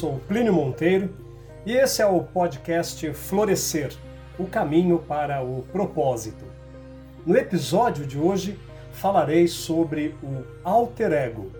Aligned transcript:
Sou 0.00 0.18
Plínio 0.20 0.54
Monteiro 0.54 1.14
e 1.66 1.74
esse 1.74 2.00
é 2.00 2.06
o 2.06 2.22
podcast 2.22 3.12
Florescer 3.12 3.94
o 4.38 4.46
caminho 4.46 4.98
para 4.98 5.42
o 5.42 5.60
propósito. 5.64 6.42
No 7.26 7.36
episódio 7.36 8.06
de 8.06 8.18
hoje 8.18 8.58
falarei 8.94 9.46
sobre 9.46 10.16
o 10.22 10.42
alter 10.64 11.12
ego. 11.12 11.52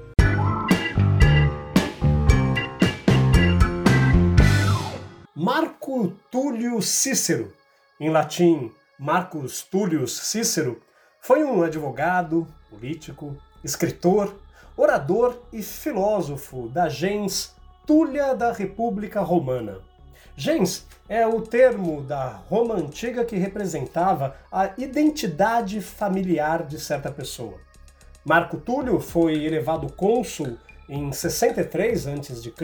Marco 5.36 6.10
Túlio 6.30 6.80
Cícero, 6.80 7.52
em 8.00 8.08
latim 8.08 8.72
Marcus 8.98 9.60
Tullius 9.60 10.18
Cícero, 10.18 10.80
foi 11.20 11.44
um 11.44 11.62
advogado, 11.62 12.48
político, 12.70 13.36
escritor, 13.62 14.34
orador 14.78 15.42
e 15.52 15.62
filósofo 15.62 16.70
da 16.70 16.88
gens 16.88 17.59
Túlia 17.90 18.36
da 18.36 18.52
República 18.52 19.20
Romana. 19.20 19.78
Gens 20.36 20.86
é 21.08 21.26
o 21.26 21.42
termo 21.42 22.00
da 22.02 22.28
Roma 22.28 22.76
antiga 22.76 23.24
que 23.24 23.34
representava 23.34 24.36
a 24.52 24.70
identidade 24.78 25.80
familiar 25.80 26.64
de 26.64 26.78
certa 26.78 27.10
pessoa. 27.10 27.58
Marco 28.24 28.58
Túlio 28.58 29.00
foi 29.00 29.44
elevado 29.44 29.92
cônsul 29.92 30.56
em 30.88 31.10
63 31.10 32.06
a.C. 32.06 32.54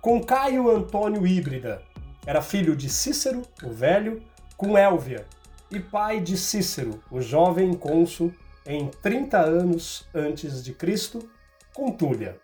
com 0.00 0.22
Caio 0.22 0.70
Antônio 0.70 1.26
Híbrida. 1.26 1.82
Era 2.24 2.40
filho 2.40 2.76
de 2.76 2.88
Cícero, 2.88 3.42
o 3.64 3.70
velho, 3.70 4.22
com 4.56 4.78
Élvia, 4.78 5.26
e 5.72 5.80
pai 5.80 6.20
de 6.20 6.36
Cícero, 6.36 7.02
o 7.10 7.20
jovem 7.20 7.74
cônsul 7.74 8.32
em 8.64 8.86
30 9.02 9.40
anos 9.40 10.08
antes 10.14 10.62
de 10.62 10.72
Cristo, 10.72 11.28
com 11.74 11.90
Túlia. 11.90 12.38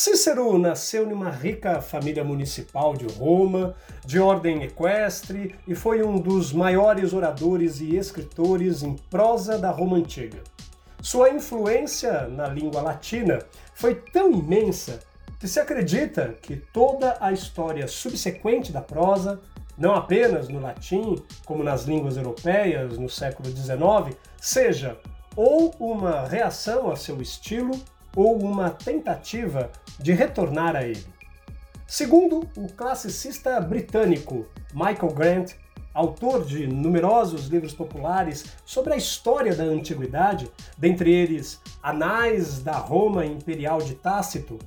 Cícero 0.00 0.56
nasceu 0.58 1.10
em 1.10 1.12
uma 1.12 1.28
rica 1.28 1.80
família 1.80 2.22
municipal 2.22 2.94
de 2.94 3.04
Roma, 3.14 3.74
de 4.06 4.20
ordem 4.20 4.62
equestre, 4.62 5.56
e 5.66 5.74
foi 5.74 6.04
um 6.04 6.20
dos 6.20 6.52
maiores 6.52 7.12
oradores 7.12 7.80
e 7.80 7.96
escritores 7.96 8.84
em 8.84 8.94
prosa 8.94 9.58
da 9.58 9.72
Roma 9.72 9.96
antiga. 9.96 10.38
Sua 11.02 11.30
influência 11.30 12.28
na 12.28 12.46
língua 12.46 12.80
latina 12.80 13.40
foi 13.74 13.96
tão 13.96 14.30
imensa 14.30 15.00
que 15.40 15.48
se 15.48 15.58
acredita 15.58 16.36
que 16.42 16.54
toda 16.72 17.16
a 17.20 17.32
história 17.32 17.88
subsequente 17.88 18.70
da 18.70 18.80
prosa, 18.80 19.40
não 19.76 19.96
apenas 19.96 20.48
no 20.48 20.60
latim, 20.60 21.20
como 21.44 21.64
nas 21.64 21.86
línguas 21.86 22.16
europeias 22.16 22.96
no 22.96 23.10
século 23.10 23.48
XIX, 23.50 24.16
seja 24.40 24.96
ou 25.34 25.74
uma 25.80 26.24
reação 26.24 26.88
a 26.88 26.94
seu 26.94 27.20
estilo 27.20 27.72
ou 28.14 28.38
uma 28.40 28.70
tentativa 28.70 29.70
de 29.98 30.12
retornar 30.12 30.76
a 30.76 30.84
ele. 30.84 31.06
Segundo 31.86 32.48
o 32.56 32.68
classicista 32.72 33.60
britânico 33.60 34.46
Michael 34.74 35.14
Grant, 35.14 35.52
autor 35.94 36.44
de 36.44 36.66
numerosos 36.66 37.46
livros 37.46 37.72
populares 37.72 38.44
sobre 38.64 38.94
a 38.94 38.96
história 38.96 39.54
da 39.54 39.64
antiguidade, 39.64 40.50
dentre 40.76 41.10
eles 41.10 41.60
Anais 41.82 42.60
da 42.60 42.76
Roma 42.76 43.24
Imperial 43.24 43.78
de 43.78 43.94
Tácito, 43.94 44.58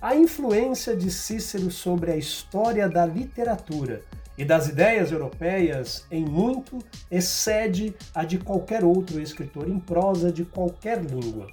a 0.00 0.14
influência 0.14 0.94
de 0.94 1.10
Cícero 1.10 1.70
sobre 1.70 2.12
a 2.12 2.16
história 2.16 2.88
da 2.88 3.06
literatura 3.06 4.02
e 4.36 4.44
das 4.44 4.68
ideias 4.68 5.10
europeias 5.10 6.06
em 6.10 6.24
muito 6.24 6.78
excede 7.10 7.94
a 8.14 8.22
de 8.22 8.38
qualquer 8.38 8.84
outro 8.84 9.20
escritor 9.20 9.68
em 9.68 9.78
prosa 9.78 10.30
de 10.30 10.44
qualquer 10.44 11.02
língua. 11.02 11.46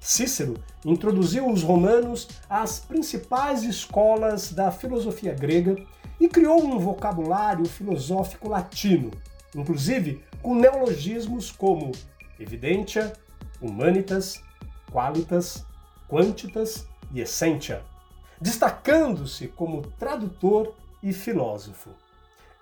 Cícero 0.00 0.54
introduziu 0.82 1.46
os 1.46 1.62
romanos 1.62 2.26
às 2.48 2.80
principais 2.80 3.62
escolas 3.62 4.50
da 4.50 4.72
filosofia 4.72 5.34
grega 5.34 5.76
e 6.18 6.26
criou 6.26 6.64
um 6.64 6.78
vocabulário 6.78 7.66
filosófico 7.66 8.48
latino, 8.48 9.10
inclusive 9.54 10.24
com 10.42 10.54
neologismos 10.54 11.50
como 11.50 11.92
evidentia, 12.38 13.12
humanitas, 13.60 14.42
qualitas, 14.90 15.66
quantitas 16.08 16.86
e 17.12 17.20
essentia, 17.20 17.84
destacando-se 18.40 19.48
como 19.48 19.82
tradutor 19.98 20.74
e 21.02 21.12
filósofo. 21.12 21.90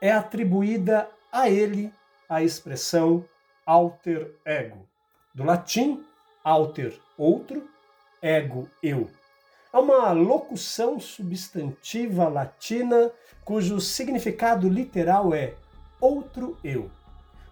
É 0.01 0.11
atribuída 0.11 1.09
a 1.31 1.49
ele 1.49 1.93
a 2.29 2.43
expressão 2.43 3.25
alter 3.65 4.35
ego, 4.45 4.89
do 5.33 5.45
latim 5.45 6.05
alter 6.43 6.99
outro, 7.17 7.69
ego 8.23 8.69
eu. 8.83 9.09
É 9.73 9.79
uma 9.79 10.13
locução 10.13 10.99
substantiva 10.99 12.29
latina 12.29 13.11
cujo 13.45 13.81
significado 13.81 14.69
literal 14.69 15.35
é 15.35 15.55
outro 16.01 16.57
eu, 16.63 16.91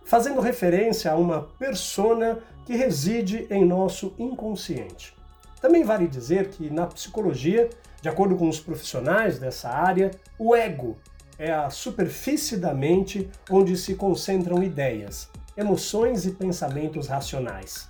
fazendo 0.05 0.41
referência 0.41 1.11
a 1.11 1.17
uma 1.17 1.43
persona 1.59 2.39
que 2.65 2.75
reside 2.75 3.47
em 3.51 3.65
nosso 3.65 4.15
inconsciente. 4.19 5.15
Também 5.61 5.85
vale 5.85 6.07
dizer 6.07 6.49
que 6.51 6.71
na 6.71 6.87
psicologia, 6.87 7.69
de 8.01 8.09
acordo 8.09 8.37
com 8.37 8.49
os 8.49 8.61
profissionais 8.61 9.39
dessa 9.39 9.69
área, 9.69 10.11
o 10.39 10.55
ego 10.55 10.97
é 11.39 11.53
a 11.53 11.71
superfície 11.71 12.57
da 12.57 12.73
mente 12.73 13.29
onde 13.51 13.77
se 13.77 13.95
concentram 13.95 14.63
ideias, 14.63 15.29
emoções 15.57 16.25
e 16.25 16.31
pensamentos 16.31 17.09
racionais. 17.09 17.89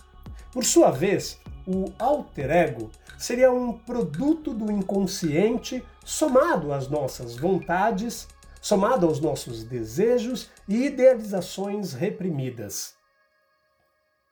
Por 0.57 0.65
sua 0.65 0.91
vez, 0.91 1.39
o 1.67 1.93
alter 1.99 2.49
ego 2.49 2.91
seria 3.19 3.53
um 3.53 3.75
produto 3.75 4.55
do 4.55 4.73
inconsciente 4.73 5.85
somado 6.03 6.73
às 6.73 6.89
nossas 6.89 7.37
vontades, 7.37 8.27
somado 8.59 9.07
aos 9.07 9.21
nossos 9.21 9.65
desejos 9.65 10.49
e 10.67 10.87
idealizações 10.87 11.93
reprimidas. 11.93 12.95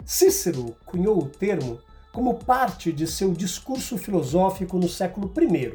Cícero 0.02 0.74
cunhou 0.86 1.18
o 1.18 1.28
termo 1.28 1.78
como 2.10 2.38
parte 2.38 2.90
de 2.90 3.06
seu 3.06 3.34
discurso 3.34 3.98
filosófico 3.98 4.78
no 4.78 4.88
século 4.88 5.30
I. 5.38 5.74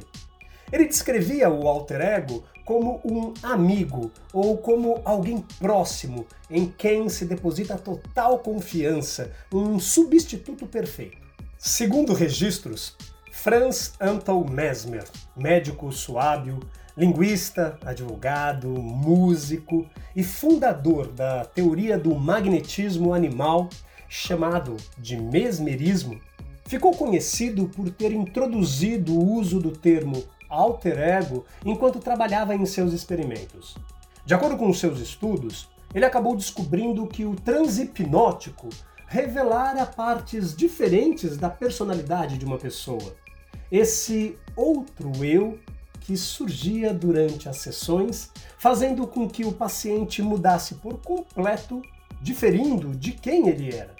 Ele 0.71 0.85
descrevia 0.85 1.49
o 1.49 1.67
alter 1.67 2.01
ego 2.01 2.43
como 2.63 3.01
um 3.03 3.33
amigo 3.41 4.11
ou 4.31 4.57
como 4.57 5.01
alguém 5.03 5.43
próximo 5.57 6.27
em 6.49 6.67
quem 6.67 7.09
se 7.09 7.25
deposita 7.25 7.77
total 7.77 8.39
confiança, 8.39 9.31
um 9.51 9.79
substituto 9.79 10.67
perfeito. 10.67 11.17
Segundo 11.57 12.13
registros, 12.13 12.95
Franz 13.31 13.93
Anton 13.99 14.45
Mesmer, 14.47 15.05
médico 15.35 15.91
suábio, 15.91 16.59
linguista, 16.95 17.79
advogado, 17.83 18.67
músico 18.67 19.89
e 20.15 20.23
fundador 20.23 21.07
da 21.07 21.45
teoria 21.45 21.97
do 21.97 22.13
magnetismo 22.13 23.13
animal, 23.13 23.69
chamado 24.07 24.75
de 24.97 25.17
mesmerismo, 25.17 26.19
ficou 26.65 26.91
conhecido 26.91 27.67
por 27.69 27.89
ter 27.89 28.11
introduzido 28.11 29.13
o 29.13 29.33
uso 29.33 29.59
do 29.59 29.71
termo 29.71 30.23
alter 30.49 30.97
ego 30.97 31.45
enquanto 31.63 31.99
trabalhava 31.99 32.55
em 32.55 32.65
seus 32.65 32.91
experimentos. 32.93 33.75
De 34.25 34.33
acordo 34.33 34.57
com 34.57 34.73
seus 34.73 34.99
estudos, 34.99 35.69
ele 35.93 36.05
acabou 36.05 36.35
descobrindo 36.35 37.07
que 37.07 37.25
o 37.25 37.35
transe 37.35 37.83
hipnótico 37.83 38.69
revelara 39.07 39.85
partes 39.85 40.55
diferentes 40.55 41.35
da 41.35 41.49
personalidade 41.49 42.37
de 42.37 42.45
uma 42.45 42.57
pessoa. 42.57 43.15
Esse 43.71 44.37
outro 44.55 45.11
eu 45.23 45.59
que 46.01 46.15
surgia 46.17 46.93
durante 46.93 47.47
as 47.47 47.57
sessões, 47.57 48.31
fazendo 48.57 49.05
com 49.05 49.29
que 49.29 49.45
o 49.45 49.51
paciente 49.51 50.21
mudasse 50.21 50.75
por 50.75 50.99
completo, 51.01 51.81
diferindo 52.21 52.95
de 52.95 53.11
quem 53.11 53.47
ele 53.47 53.75
era. 53.75 53.95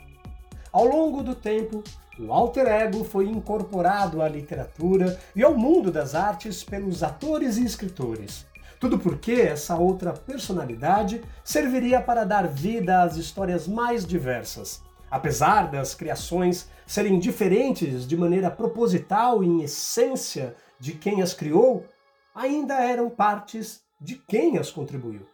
Ao 0.72 0.86
longo 0.86 1.24
do 1.24 1.36
tempo, 1.36 1.84
o 2.19 2.33
alter 2.33 2.68
ego 2.68 3.04
foi 3.04 3.27
incorporado 3.27 4.21
à 4.21 4.27
literatura 4.27 5.19
e 5.36 5.44
ao 5.44 5.57
mundo 5.57 5.92
das 5.92 6.13
artes 6.13 6.63
pelos 6.63 7.01
atores 7.04 7.57
e 7.57 7.66
escritores. 7.66 8.45
Tudo 8.80 9.00
porque 9.00 9.33
essa 9.33 9.75
outra 9.75 10.13
personalidade 10.13 11.21
serviria 11.44 12.01
para 12.01 12.24
dar 12.24 12.48
vida 12.48 13.01
às 13.01 13.18
histórias 13.18 13.68
mais 13.68 14.06
diversas, 14.06 14.81
Apesar 15.12 15.71
das 15.71 15.95
criações 15.95 16.69
serem 16.86 17.18
diferentes 17.18 18.07
de 18.07 18.16
maneira 18.16 18.51
proposital 18.51 19.44
e 19.44 19.48
em 19.48 19.63
essência 19.63 20.56
de 20.80 20.94
quem 20.94 21.21
as 21.21 21.33
criou, 21.33 21.86
ainda 22.33 22.75
eram 22.75 23.10
partes 23.10 23.81
de 24.00 24.16
quem 24.16 24.57
as 24.57 24.69
contribuiu. 24.69 25.25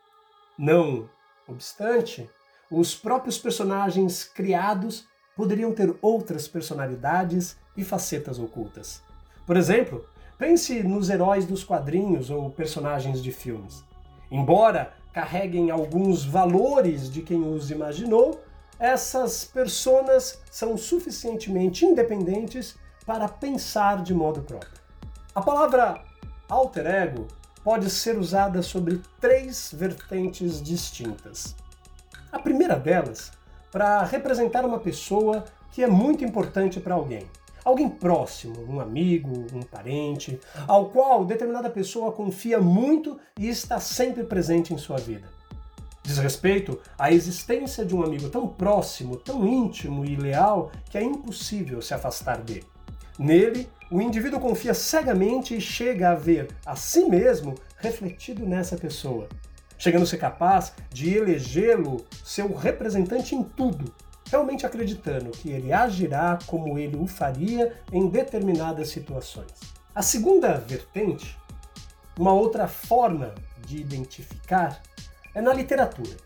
Não 0.58 1.10
obstante, 1.48 2.30
os 2.72 2.96
próprios 2.96 3.38
personagens 3.38 4.24
criados 4.24 5.06
poderiam 5.36 5.74
ter 5.74 5.96
outras 6.02 6.48
personalidades 6.48 7.58
e 7.76 7.84
facetas 7.84 8.40
ocultas. 8.40 9.02
Por 9.46 9.58
exemplo, 9.58 10.06
pense 10.38 10.82
nos 10.82 11.10
heróis 11.10 11.46
dos 11.46 11.64
quadrinhos 11.64 12.30
ou 12.30 12.50
personagens 12.50 13.22
de 13.22 13.32
filmes. 13.32 13.84
Embora 14.32 14.94
carreguem 15.14 15.72
alguns 15.72 16.26
valores 16.26 17.12
de 17.12 17.22
quem 17.22 17.42
os 17.42 17.72
imaginou, 17.72 18.42
essas 18.80 19.46
personas 19.46 20.42
são 20.52 20.78
suficientemente 20.78 21.86
independentes 21.86 22.76
para 23.06 23.28
pensar 23.28 24.04
de 24.04 24.14
modo 24.14 24.42
próprio. 24.42 24.80
A 25.34 25.42
palavra 25.42 26.04
alter 26.50 26.86
ego 26.86 27.28
pode 27.64 27.90
ser 27.90 28.18
usada 28.18 28.62
sobre 28.62 29.02
três 29.20 29.72
vertentes 29.74 30.62
distintas. 30.62 31.56
A 32.32 32.40
primeira 32.40 32.76
delas, 32.76 33.32
para 33.76 34.06
representar 34.06 34.64
uma 34.64 34.80
pessoa 34.80 35.44
que 35.74 35.84
é 35.84 35.88
muito 35.88 36.24
importante 36.24 36.80
para 36.80 36.96
alguém. 36.96 37.28
Alguém 37.62 37.90
próximo, 37.90 38.56
um 38.70 38.80
amigo, 38.80 39.48
um 39.54 39.62
parente, 39.64 40.40
ao 40.66 40.86
qual 40.86 41.26
determinada 41.26 41.70
pessoa 41.70 42.14
confia 42.14 42.62
muito 42.62 43.20
e 43.38 43.50
está 43.50 43.78
sempre 43.78 44.24
presente 44.24 44.74
em 44.74 44.78
sua 44.78 44.96
vida. 44.96 45.28
Diz 46.02 46.18
respeito 46.20 46.80
à 46.98 47.12
existência 47.12 47.84
de 47.84 47.94
um 47.94 48.02
amigo 48.02 48.30
tão 48.30 48.48
próximo, 48.48 49.18
tão 49.18 49.46
íntimo 49.46 50.06
e 50.06 50.16
leal 50.16 50.72
que 50.90 50.98
é 50.98 51.04
impossível 51.04 51.82
se 51.82 51.94
afastar 51.94 52.38
dele. 52.38 52.64
Nele, 53.20 53.68
o 53.92 54.02
indivíduo 54.02 54.40
confia 54.40 54.74
cegamente 54.74 55.54
e 55.54 55.60
chega 55.60 56.12
a 56.12 56.16
ver 56.16 56.48
a 56.66 56.78
si 56.78 57.04
mesmo 57.10 57.56
refletido 57.80 58.46
nessa 58.46 58.78
pessoa 58.78 59.28
chegando 59.78 60.04
a 60.04 60.08
ser 60.08 60.18
capaz 60.18 60.74
de 60.90 61.14
elegê-lo 61.16 62.06
seu 62.24 62.54
representante 62.54 63.36
em 63.36 63.44
tudo, 63.44 63.94
realmente 64.30 64.66
acreditando 64.66 65.32
que 65.32 65.50
ele 65.50 65.72
agirá 65.72 66.40
como 66.48 66.78
ele 66.78 66.98
o 66.98 67.08
faria 67.08 67.74
em 67.92 68.08
determinadas 68.08 68.90
situações. 68.90 69.52
A 69.94 70.02
segunda 70.02 70.54
vertente, 70.54 71.38
uma 72.18 72.34
outra 72.34 72.68
forma 72.68 73.34
de 73.66 73.78
identificar, 73.78 74.82
é 75.34 75.42
na 75.42 75.54
literatura. 75.54 76.18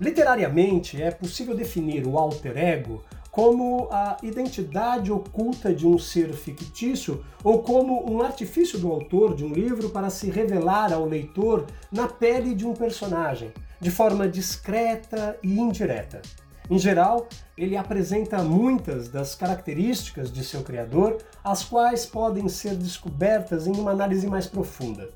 Literariamente, 0.00 1.00
é 1.00 1.10
possível 1.10 1.54
definir 1.54 2.06
o 2.06 2.18
alter 2.18 2.56
ego 2.56 3.04
como 3.30 3.88
a 3.90 4.16
identidade 4.22 5.12
oculta 5.12 5.72
de 5.72 5.86
um 5.86 5.98
ser 5.98 6.32
fictício 6.32 7.24
ou 7.44 7.62
como 7.62 8.10
um 8.10 8.22
artifício 8.22 8.78
do 8.78 8.90
autor 8.90 9.34
de 9.34 9.44
um 9.44 9.52
livro 9.52 9.90
para 9.90 10.10
se 10.10 10.30
revelar 10.30 10.92
ao 10.92 11.04
leitor 11.04 11.66
na 11.90 12.08
pele 12.08 12.54
de 12.54 12.66
um 12.66 12.74
personagem, 12.74 13.52
de 13.80 13.90
forma 13.90 14.28
discreta 14.28 15.38
e 15.42 15.58
indireta. 15.58 16.20
Em 16.68 16.78
geral, 16.78 17.28
ele 17.58 17.76
apresenta 17.76 18.42
muitas 18.44 19.08
das 19.08 19.34
características 19.34 20.32
de 20.32 20.44
seu 20.44 20.62
criador, 20.62 21.18
as 21.42 21.64
quais 21.64 22.06
podem 22.06 22.48
ser 22.48 22.76
descobertas 22.76 23.66
em 23.66 23.72
uma 23.72 23.90
análise 23.90 24.26
mais 24.28 24.46
profunda. 24.46 25.10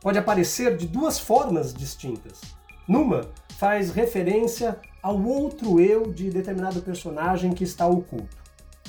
Pode 0.00 0.18
aparecer 0.18 0.76
de 0.76 0.86
duas 0.86 1.18
formas 1.18 1.74
distintas. 1.74 2.40
Numa, 2.90 3.30
faz 3.50 3.92
referência 3.92 4.76
ao 5.00 5.16
outro 5.22 5.80
eu 5.80 6.12
de 6.12 6.28
determinado 6.28 6.82
personagem 6.82 7.52
que 7.52 7.62
está 7.62 7.86
oculto. 7.86 8.36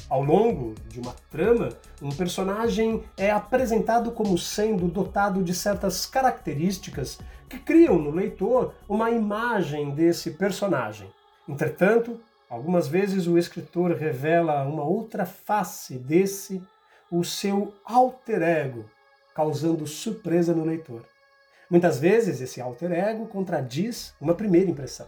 Ao 0.10 0.24
longo 0.24 0.74
de 0.88 1.00
uma 1.00 1.14
trama, 1.30 1.70
um 2.02 2.10
personagem 2.10 3.04
é 3.16 3.30
apresentado 3.30 4.12
como 4.12 4.40
sendo 4.40 4.88
dotado 4.88 5.44
de 5.44 5.54
certas 5.54 6.08
características 6.08 7.20
que 7.48 7.60
criam 7.60 8.00
no 8.00 8.10
leitor 8.10 8.74
uma 8.90 9.12
imagem 9.12 9.92
desse 9.92 10.32
personagem. 10.32 11.08
Entretanto, 11.48 12.20
algumas 12.50 12.88
vezes 12.88 13.28
o 13.28 13.38
escritor 13.38 13.92
revela 13.92 14.64
uma 14.64 14.84
outra 14.84 15.28
face 15.28 16.00
desse, 16.00 16.60
o 17.12 17.24
seu 17.24 17.72
alter 17.86 18.42
ego, 18.42 18.86
causando 19.36 19.86
surpresa 19.86 20.56
no 20.56 20.66
leitor. 20.66 21.11
Muitas 21.72 21.98
vezes 21.98 22.42
esse 22.42 22.60
alter 22.60 22.92
ego 22.92 23.26
contradiz 23.28 24.14
uma 24.20 24.34
primeira 24.34 24.70
impressão. 24.70 25.08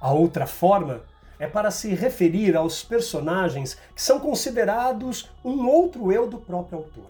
A 0.00 0.12
outra 0.12 0.48
forma 0.48 1.02
é 1.38 1.46
para 1.46 1.70
se 1.70 1.94
referir 1.94 2.56
aos 2.56 2.82
personagens 2.82 3.76
que 3.94 4.02
são 4.02 4.18
considerados 4.18 5.30
um 5.44 5.64
outro 5.68 6.10
eu 6.10 6.28
do 6.28 6.38
próprio 6.38 6.78
autor. 6.78 7.06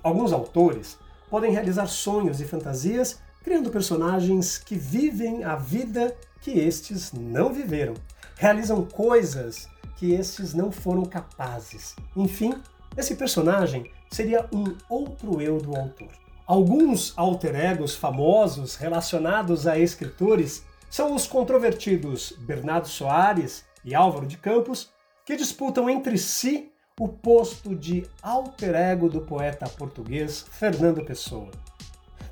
Alguns 0.00 0.32
autores 0.32 0.96
podem 1.28 1.50
realizar 1.50 1.88
sonhos 1.88 2.40
e 2.40 2.44
fantasias 2.44 3.18
criando 3.42 3.68
personagens 3.68 4.58
que 4.58 4.76
vivem 4.76 5.42
a 5.42 5.56
vida 5.56 6.16
que 6.40 6.52
estes 6.52 7.12
não 7.12 7.52
viveram, 7.52 7.94
realizam 8.36 8.84
coisas 8.84 9.68
que 9.96 10.12
estes 10.12 10.54
não 10.54 10.70
foram 10.70 11.04
capazes. 11.04 11.96
Enfim, 12.14 12.54
esse 12.96 13.16
personagem 13.16 13.90
seria 14.08 14.46
um 14.52 14.76
outro 14.88 15.42
eu 15.42 15.58
do 15.58 15.74
autor. 15.74 16.19
Alguns 16.50 17.12
alter 17.16 17.54
egos 17.54 17.94
famosos 17.94 18.74
relacionados 18.74 19.68
a 19.68 19.78
escritores 19.78 20.64
são 20.90 21.14
os 21.14 21.24
controvertidos 21.24 22.32
Bernardo 22.40 22.88
Soares 22.88 23.64
e 23.84 23.94
Álvaro 23.94 24.26
de 24.26 24.36
Campos, 24.36 24.90
que 25.24 25.36
disputam 25.36 25.88
entre 25.88 26.18
si 26.18 26.72
o 26.98 27.06
posto 27.06 27.72
de 27.72 28.04
alter 28.20 28.74
ego 28.74 29.08
do 29.08 29.20
poeta 29.20 29.68
português 29.68 30.44
Fernando 30.50 31.04
Pessoa. 31.04 31.52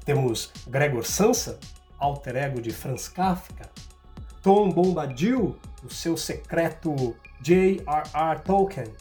Temos 0.04 0.50
Gregor 0.66 1.04
Sansa, 1.06 1.56
alter 1.96 2.34
ego 2.34 2.60
de 2.60 2.72
Franz 2.72 3.06
Kafka, 3.06 3.70
Tom 4.42 4.70
Bombadil, 4.70 5.56
o 5.84 5.94
seu 5.94 6.16
secreto 6.16 7.14
J.R.R. 7.40 8.40
Tolkien, 8.40 8.92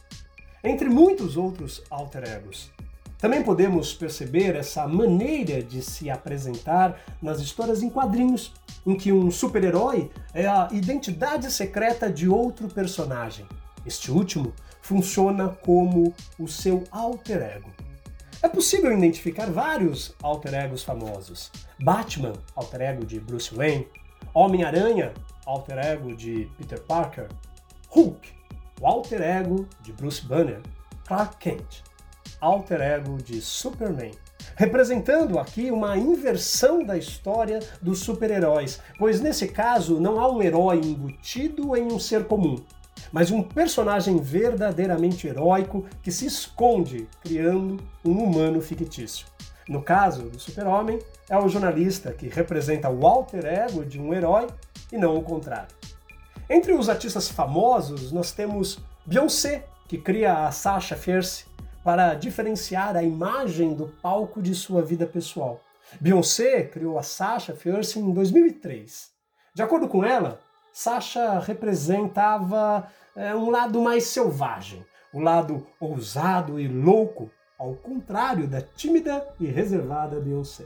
entre 0.63 0.87
muitos 0.87 1.37
outros 1.37 1.81
alter 1.89 2.23
egos. 2.29 2.76
Também 3.17 3.41
podemos 3.41 3.93
perceber 3.93 4.55
essa 4.55 4.87
maneira 4.87 5.61
de 5.63 5.81
se 5.81 6.09
apresentar 6.09 6.99
nas 7.21 7.39
histórias 7.39 7.81
em 7.81 7.89
quadrinhos, 7.89 8.53
em 8.85 8.95
que 8.95 9.11
um 9.11 9.31
super-herói 9.31 10.11
é 10.33 10.45
a 10.45 10.69
identidade 10.71 11.51
secreta 11.51 12.11
de 12.11 12.29
outro 12.29 12.67
personagem. 12.67 13.45
Este 13.85 14.11
último 14.11 14.53
funciona 14.81 15.49
como 15.49 16.13
o 16.37 16.47
seu 16.47 16.83
alter 16.91 17.41
ego. 17.41 17.71
É 18.41 18.47
possível 18.47 18.95
identificar 18.95 19.49
vários 19.49 20.13
alter 20.21 20.53
egos 20.53 20.83
famosos. 20.83 21.51
Batman, 21.79 22.33
alter 22.55 22.81
ego 22.81 23.03
de 23.03 23.19
Bruce 23.19 23.53
Wayne, 23.53 23.87
Homem-Aranha, 24.31 25.11
alter 25.45 25.79
ego 25.79 26.15
de 26.15 26.47
Peter 26.55 26.79
Parker, 26.81 27.27
Hulk, 27.89 28.29
o 28.79 28.85
alter 28.85 29.21
ego 29.21 29.67
de 29.81 29.91
Bruce 29.91 30.23
Banner, 30.23 30.61
Clark 31.07 31.37
Kent, 31.37 31.81
alter 32.39 32.81
ego 32.81 33.17
de 33.17 33.41
Superman, 33.41 34.11
representando 34.55 35.39
aqui 35.39 35.71
uma 35.71 35.97
inversão 35.97 36.83
da 36.83 36.97
história 36.97 37.59
dos 37.81 37.99
super-heróis, 37.99 38.79
pois 38.97 39.19
nesse 39.21 39.47
caso 39.47 39.99
não 39.99 40.19
há 40.19 40.31
um 40.31 40.41
herói 40.41 40.77
embutido 40.77 41.75
em 41.75 41.91
um 41.91 41.99
ser 41.99 42.25
comum, 42.25 42.63
mas 43.11 43.31
um 43.31 43.41
personagem 43.41 44.17
verdadeiramente 44.17 45.27
heróico 45.27 45.85
que 46.01 46.11
se 46.11 46.25
esconde 46.25 47.07
criando 47.21 47.77
um 48.03 48.23
humano 48.23 48.61
fictício. 48.61 49.27
No 49.67 49.81
caso 49.81 50.23
do 50.23 50.39
Super-Homem, 50.39 50.99
é 51.29 51.37
o 51.37 51.49
jornalista 51.49 52.13
que 52.13 52.29
representa 52.29 52.89
o 52.89 53.05
alter 53.05 53.45
ego 53.45 53.83
de 53.83 53.99
um 53.99 54.13
herói 54.13 54.47
e 54.91 54.97
não 54.97 55.17
o 55.17 55.21
contrário. 55.21 55.75
Entre 56.49 56.73
os 56.73 56.87
artistas 56.87 57.27
famosos, 57.27 58.11
nós 58.13 58.31
temos 58.31 58.79
Beyoncé, 59.05 59.65
que 59.87 59.97
cria 59.97 60.45
a 60.47 60.51
Sasha 60.51 60.95
Fierce, 60.95 61.45
para 61.87 62.15
diferenciar 62.15 62.97
a 62.97 63.01
imagem 63.01 63.73
do 63.73 63.87
palco 63.87 64.41
de 64.41 64.53
sua 64.53 64.81
vida 64.81 65.07
pessoal. 65.07 65.61
Beyoncé 66.01 66.63
criou 66.63 66.99
a 66.99 67.01
Sasha 67.01 67.55
Fierce 67.55 67.97
em 67.97 68.11
2003. 68.11 69.09
De 69.53 69.61
acordo 69.61 69.87
com 69.87 70.03
ela, 70.03 70.41
Sasha 70.73 71.39
representava 71.39 72.91
é, 73.15 73.33
um 73.33 73.49
lado 73.49 73.79
mais 73.79 74.03
selvagem, 74.03 74.85
o 75.13 75.21
lado 75.21 75.65
ousado 75.79 76.59
e 76.59 76.67
louco, 76.67 77.31
ao 77.57 77.73
contrário 77.75 78.49
da 78.49 78.59
tímida 78.61 79.25
e 79.39 79.45
reservada 79.45 80.19
Beyoncé. 80.19 80.65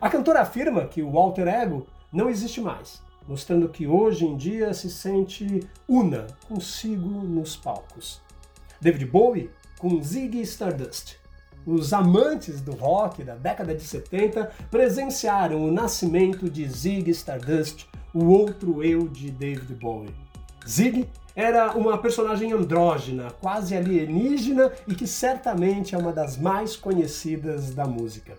A 0.00 0.08
cantora 0.08 0.42
afirma 0.42 0.86
que 0.86 1.02
o 1.02 1.18
alter 1.18 1.48
ego 1.48 1.84
não 2.12 2.30
existe 2.30 2.60
mais, 2.60 3.02
mostrando 3.26 3.68
que 3.70 3.88
hoje 3.88 4.24
em 4.24 4.36
dia 4.36 4.72
se 4.72 4.88
sente 4.88 5.68
una 5.88 6.28
consigo 6.46 7.08
nos 7.08 7.56
palcos. 7.56 8.22
David 8.80 9.06
Bowie 9.06 9.50
com 9.80 10.00
Ziggy 10.02 10.42
Stardust. 10.42 11.16
Os 11.66 11.92
amantes 11.92 12.60
do 12.60 12.72
rock 12.72 13.24
da 13.24 13.34
década 13.34 13.74
de 13.74 13.82
70 13.82 14.50
presenciaram 14.70 15.64
o 15.64 15.72
nascimento 15.72 16.48
de 16.48 16.68
Ziggy 16.68 17.10
Stardust, 17.10 17.88
o 18.14 18.26
outro 18.26 18.84
eu 18.84 19.08
de 19.08 19.30
David 19.30 19.74
Bowie. 19.74 20.14
Ziggy 20.68 21.08
era 21.34 21.72
uma 21.72 21.96
personagem 21.96 22.52
andrógena, 22.52 23.30
quase 23.40 23.74
alienígena 23.74 24.70
e 24.86 24.94
que 24.94 25.06
certamente 25.06 25.94
é 25.94 25.98
uma 25.98 26.12
das 26.12 26.36
mais 26.36 26.76
conhecidas 26.76 27.74
da 27.74 27.86
música. 27.86 28.36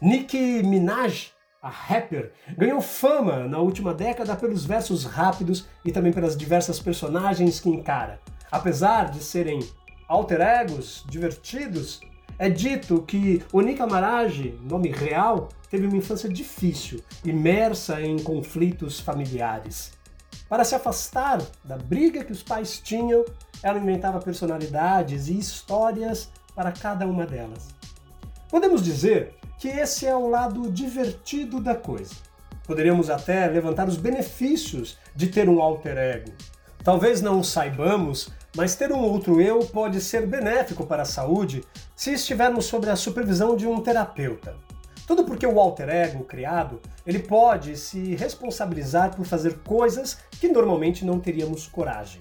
Nicki 0.00 0.62
Minaj, 0.62 1.32
a 1.62 1.68
rapper, 1.68 2.32
ganhou 2.56 2.80
fama 2.80 3.46
na 3.46 3.58
última 3.58 3.92
década 3.92 4.34
pelos 4.34 4.64
versos 4.64 5.04
rápidos 5.04 5.66
e 5.84 5.92
também 5.92 6.12
pelas 6.12 6.36
diversas 6.36 6.80
personagens 6.80 7.60
que 7.60 7.68
encara. 7.68 8.20
Apesar 8.50 9.10
de 9.10 9.18
serem 9.18 9.60
alter 10.08 10.40
egos 10.40 11.04
divertidos, 11.08 12.00
é 12.38 12.48
dito 12.48 13.02
que 13.02 13.42
Onika 13.52 13.86
Maraj, 13.86 14.54
nome 14.62 14.90
real, 14.90 15.48
teve 15.70 15.86
uma 15.86 15.96
infância 15.96 16.28
difícil, 16.28 17.02
imersa 17.24 18.00
em 18.00 18.18
conflitos 18.18 18.98
familiares. 18.98 19.92
Para 20.48 20.64
se 20.64 20.74
afastar 20.74 21.42
da 21.62 21.76
briga 21.76 22.24
que 22.24 22.32
os 22.32 22.42
pais 22.42 22.80
tinham, 22.80 23.24
ela 23.62 23.78
inventava 23.78 24.18
personalidades 24.18 25.28
e 25.28 25.38
histórias 25.38 26.30
para 26.54 26.72
cada 26.72 27.06
uma 27.06 27.26
delas. 27.26 27.68
Podemos 28.48 28.82
dizer 28.82 29.34
que 29.58 29.68
esse 29.68 30.06
é 30.06 30.16
o 30.16 30.28
lado 30.28 30.70
divertido 30.70 31.60
da 31.60 31.74
coisa. 31.74 32.14
Poderíamos 32.64 33.10
até 33.10 33.46
levantar 33.46 33.88
os 33.88 33.96
benefícios 33.96 34.96
de 35.14 35.26
ter 35.26 35.48
um 35.48 35.60
alter 35.60 35.98
ego. 35.98 36.32
Talvez 36.82 37.20
não 37.20 37.42
saibamos, 37.42 38.30
mas 38.58 38.74
ter 38.74 38.90
um 38.90 38.98
outro 38.98 39.40
eu 39.40 39.60
pode 39.60 40.00
ser 40.00 40.26
benéfico 40.26 40.84
para 40.84 41.02
a 41.02 41.04
saúde 41.04 41.62
se 41.94 42.14
estivermos 42.14 42.64
sob 42.64 42.90
a 42.90 42.96
supervisão 42.96 43.54
de 43.54 43.68
um 43.68 43.80
terapeuta. 43.80 44.56
Tudo 45.06 45.22
porque 45.22 45.46
o 45.46 45.60
alter 45.60 45.88
ego 45.88 46.24
criado, 46.24 46.80
ele 47.06 47.20
pode 47.20 47.76
se 47.76 48.16
responsabilizar 48.16 49.14
por 49.14 49.24
fazer 49.24 49.58
coisas 49.60 50.18
que 50.40 50.48
normalmente 50.48 51.04
não 51.04 51.20
teríamos 51.20 51.68
coragem. 51.68 52.20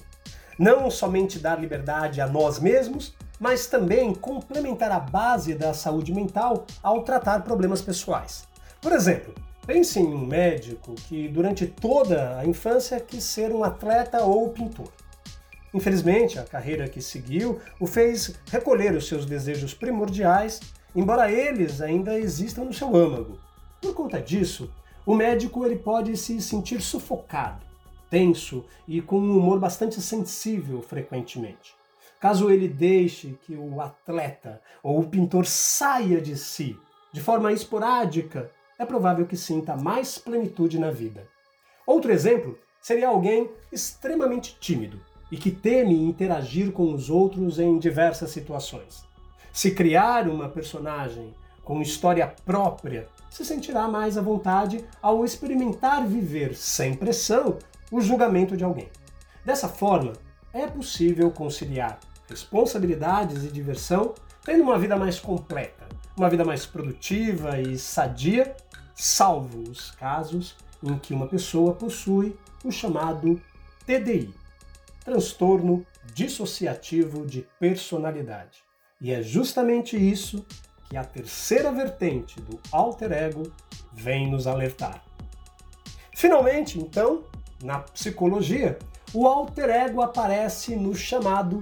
Não 0.59 0.91
somente 0.91 1.39
dar 1.39 1.59
liberdade 1.59 2.21
a 2.21 2.27
nós 2.27 2.59
mesmos, 2.59 3.15
mas 3.39 3.65
também 3.65 4.13
complementar 4.13 4.91
a 4.91 4.99
base 4.99 5.55
da 5.55 5.73
saúde 5.73 6.13
mental 6.13 6.67
ao 6.83 7.01
tratar 7.01 7.41
problemas 7.41 7.81
pessoais. 7.81 8.47
Por 8.79 8.91
exemplo, 8.91 9.33
pense 9.65 9.99
em 9.99 10.05
um 10.05 10.23
médico 10.23 10.93
que 10.93 11.27
durante 11.29 11.65
toda 11.65 12.37
a 12.37 12.45
infância 12.45 12.99
quis 12.99 13.23
ser 13.23 13.51
um 13.51 13.63
atleta 13.63 14.21
ou 14.21 14.49
pintor. 14.49 14.91
Infelizmente, 15.73 16.39
a 16.39 16.43
carreira 16.43 16.87
que 16.87 17.01
seguiu 17.01 17.59
o 17.79 17.85
fez 17.85 18.35
recolher 18.49 18.93
os 18.93 19.07
seus 19.07 19.25
desejos 19.25 19.73
primordiais, 19.73 20.59
embora 20.95 21.31
eles 21.31 21.81
ainda 21.81 22.17
existam 22.17 22.63
no 22.63 22.73
seu 22.73 22.95
âmago. 22.95 23.39
Por 23.81 23.93
conta 23.93 24.21
disso, 24.21 24.73
o 25.05 25.13
médico 25.13 25.65
ele 25.65 25.77
pode 25.77 26.15
se 26.17 26.41
sentir 26.41 26.81
sufocado, 26.81 27.65
tenso 28.09 28.65
e 28.87 29.01
com 29.01 29.19
um 29.19 29.37
humor 29.37 29.59
bastante 29.59 30.01
sensível 30.01 30.81
frequentemente. 30.81 31.75
Caso 32.19 32.49
ele 32.49 32.67
deixe 32.67 33.37
que 33.45 33.55
o 33.55 33.79
atleta 33.79 34.61
ou 34.81 34.99
o 34.99 35.07
pintor 35.07 35.45
saia 35.45 36.19
de 36.19 36.35
si 36.35 36.75
de 37.17 37.21
forma 37.21 37.51
esporádica, 37.51 38.51
é 38.77 38.85
provável 38.85 39.25
que 39.25 39.35
sinta 39.35 39.75
mais 39.75 40.19
plenitude 40.19 40.77
na 40.77 40.91
vida. 40.91 41.27
Outro 41.85 42.11
exemplo 42.11 42.59
seria 42.79 43.07
alguém 43.07 43.49
extremamente 43.71 44.55
tímido 44.59 45.01
e 45.31 45.37
que 45.37 45.51
teme 45.51 45.95
interagir 45.95 46.71
com 46.71 46.93
os 46.93 47.09
outros 47.09 47.59
em 47.59 47.77
diversas 47.77 48.31
situações. 48.31 49.05
Se 49.51 49.71
criar 49.71 50.27
uma 50.27 50.47
personagem 50.47 51.33
com 51.63 51.81
história 51.81 52.33
própria, 52.45 53.09
se 53.29 53.43
sentirá 53.43 53.87
mais 53.87 54.17
à 54.17 54.21
vontade 54.21 54.85
ao 55.01 55.25
experimentar 55.25 56.07
viver 56.07 56.55
sem 56.55 56.93
pressão 56.93 57.57
o 57.91 57.99
julgamento 57.99 58.55
de 58.55 58.63
alguém. 58.63 58.89
Dessa 59.43 59.67
forma, 59.67 60.13
é 60.53 60.65
possível 60.65 61.29
conciliar 61.31 61.99
responsabilidades 62.29 63.43
e 63.43 63.49
diversão, 63.49 64.13
tendo 64.43 64.63
uma 64.63 64.79
vida 64.79 64.95
mais 64.95 65.19
completa, 65.19 65.87
uma 66.15 66.29
vida 66.29 66.45
mais 66.45 66.65
produtiva 66.65 67.59
e 67.59 67.77
sadia, 67.77 68.55
salvo 68.95 69.63
os 69.69 69.91
casos 69.91 70.55
em 70.83 70.97
que 70.97 71.13
uma 71.13 71.27
pessoa 71.27 71.73
possui 71.73 72.37
o 72.63 72.71
chamado 72.71 73.41
TDI 73.85 74.33
transtorno 75.07 75.85
dissociativo 76.13 77.25
de 77.25 77.47
personalidade. 77.57 78.61
E 78.99 79.13
é 79.13 79.23
justamente 79.23 79.95
isso 79.95 80.45
que 80.89 80.97
a 80.97 81.03
terceira 81.05 81.71
vertente 81.71 82.41
do 82.41 82.59
alter 82.73 83.13
ego 83.13 83.49
vem 83.93 84.29
nos 84.29 84.47
alertar. 84.47 85.01
Finalmente, 86.13 86.77
então, 86.77 87.23
na 87.63 87.79
psicologia, 87.79 88.77
o 89.13 89.25
alter 89.25 89.69
ego 89.69 90.01
aparece 90.01 90.75
no 90.75 90.93
chamado 90.93 91.61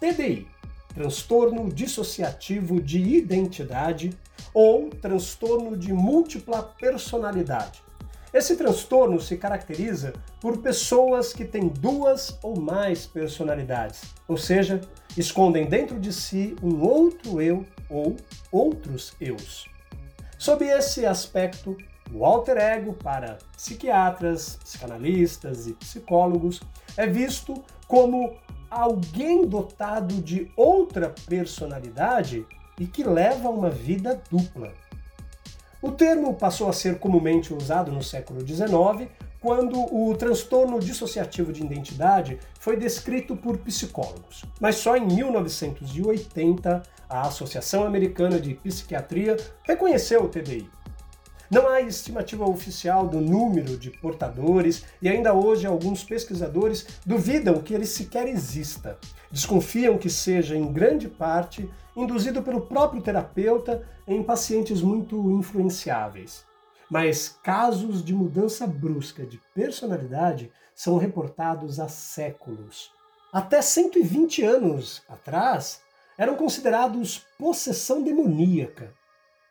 TDI, 0.00 0.48
transtorno 0.94 1.70
dissociativo 1.70 2.80
de 2.80 3.02
identidade 3.02 4.18
ou 4.54 4.88
transtorno 4.88 5.76
de 5.76 5.92
múltipla 5.92 6.62
personalidade. 6.62 7.82
Esse 8.32 8.56
transtorno 8.56 9.18
se 9.20 9.38
caracteriza 9.38 10.12
por 10.40 10.58
pessoas 10.58 11.32
que 11.32 11.46
têm 11.46 11.68
duas 11.68 12.38
ou 12.42 12.60
mais 12.60 13.06
personalidades, 13.06 14.02
ou 14.26 14.36
seja, 14.36 14.80
escondem 15.16 15.66
dentro 15.66 15.98
de 15.98 16.12
si 16.12 16.54
um 16.62 16.82
outro 16.82 17.40
eu 17.40 17.64
ou 17.88 18.16
outros 18.52 19.14
eus. 19.18 19.66
Sob 20.36 20.64
esse 20.64 21.06
aspecto, 21.06 21.76
o 22.12 22.24
alter 22.24 22.58
ego 22.58 22.92
para 22.92 23.38
psiquiatras, 23.56 24.58
psicanalistas 24.62 25.66
e 25.66 25.72
psicólogos 25.72 26.60
é 26.96 27.06
visto 27.06 27.64
como 27.86 28.36
alguém 28.70 29.46
dotado 29.46 30.14
de 30.20 30.50
outra 30.54 31.14
personalidade 31.26 32.46
e 32.78 32.86
que 32.86 33.02
leva 33.02 33.48
uma 33.48 33.70
vida 33.70 34.20
dupla. 34.30 34.72
O 35.80 35.92
termo 35.92 36.34
passou 36.34 36.68
a 36.68 36.72
ser 36.72 36.98
comumente 36.98 37.54
usado 37.54 37.92
no 37.92 38.02
século 38.02 38.40
XIX, 38.44 39.08
quando 39.40 39.78
o 39.94 40.12
transtorno 40.16 40.80
dissociativo 40.80 41.52
de 41.52 41.62
identidade 41.62 42.36
foi 42.58 42.76
descrito 42.76 43.36
por 43.36 43.58
psicólogos. 43.58 44.44
Mas 44.60 44.74
só 44.74 44.96
em 44.96 45.06
1980 45.06 46.82
a 47.08 47.22
Associação 47.22 47.84
Americana 47.84 48.40
de 48.40 48.54
Psiquiatria 48.54 49.36
reconheceu 49.62 50.24
o 50.24 50.28
TDI. 50.28 50.68
Não 51.50 51.66
há 51.66 51.80
estimativa 51.80 52.44
oficial 52.44 53.06
do 53.06 53.22
número 53.22 53.78
de 53.78 53.90
portadores 53.90 54.84
e 55.00 55.08
ainda 55.08 55.32
hoje 55.32 55.66
alguns 55.66 56.04
pesquisadores 56.04 56.86
duvidam 57.06 57.62
que 57.62 57.72
ele 57.72 57.86
sequer 57.86 58.28
exista. 58.28 58.98
Desconfiam 59.30 59.96
que 59.96 60.10
seja, 60.10 60.54
em 60.54 60.70
grande 60.70 61.08
parte, 61.08 61.68
induzido 61.96 62.42
pelo 62.42 62.60
próprio 62.60 63.00
terapeuta 63.00 63.88
em 64.06 64.22
pacientes 64.22 64.82
muito 64.82 65.30
influenciáveis. 65.30 66.44
Mas 66.90 67.38
casos 67.42 68.04
de 68.04 68.14
mudança 68.14 68.66
brusca 68.66 69.24
de 69.24 69.40
personalidade 69.54 70.52
são 70.74 70.98
reportados 70.98 71.80
há 71.80 71.88
séculos. 71.88 72.92
Até 73.32 73.62
120 73.62 74.42
anos 74.42 75.02
atrás, 75.08 75.80
eram 76.18 76.34
considerados 76.34 77.24
possessão 77.38 78.02
demoníaca. 78.02 78.92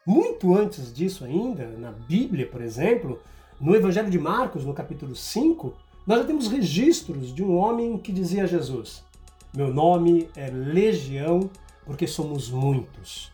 Muito 0.08 0.56
antes 0.56 0.94
disso 0.94 1.26
ainda, 1.26 1.68
na 1.78 1.92
Bíblia, 1.92 2.48
por 2.48 2.62
exemplo, 2.62 3.22
no 3.60 3.76
Evangelho 3.76 4.10
de 4.10 4.18
Marcos, 4.18 4.64
no 4.64 4.74
capítulo 4.74 5.14
5, 5.14 5.74
nós 6.08 6.20
já 6.20 6.24
temos 6.24 6.48
registros 6.48 7.36
de 7.36 7.44
um 7.44 7.58
homem 7.58 7.98
que 7.98 8.14
dizia 8.14 8.44
a 8.44 8.48
Jesus: 8.48 9.04
Meu 9.54 9.68
nome 9.68 10.30
é 10.34 10.50
Legião, 10.50 11.50
porque 11.86 12.08
somos 12.08 12.50
muitos. 12.50 13.34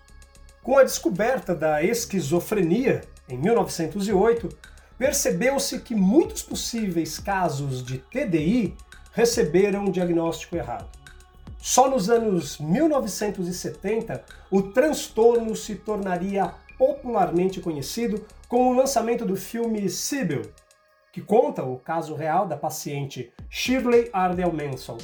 Com 0.64 0.76
a 0.76 0.84
descoberta 0.84 1.54
da 1.54 1.84
esquizofrenia, 1.84 3.02
em 3.30 3.38
1908, 3.38 4.50
percebeu-se 4.98 5.80
que 5.80 5.94
muitos 5.94 6.42
possíveis 6.42 7.20
casos 7.20 7.84
de 7.84 8.00
TDI 8.00 8.74
receberam 9.12 9.86
um 9.86 9.92
diagnóstico 9.92 10.56
errado. 10.56 10.90
Só 11.60 11.90
nos 11.90 12.10
anos 12.10 12.58
1970, 12.58 14.22
o 14.52 14.64
transtorno 14.64 15.56
se 15.56 15.76
tornaria 15.76 16.54
popularmente 16.78 17.60
conhecido 17.60 18.26
com 18.48 18.70
o 18.70 18.74
lançamento 18.74 19.26
do 19.26 19.36
filme 19.36 19.90
Sibyl, 19.90 20.44
que 21.12 21.22
conta 21.22 21.64
o 21.64 21.78
caso 21.78 22.16
real 22.16 22.48
da 22.48 22.58
paciente 22.58 23.32
Shirley 23.50 24.10
Ardell 24.12 24.52
Manson. 24.52 24.98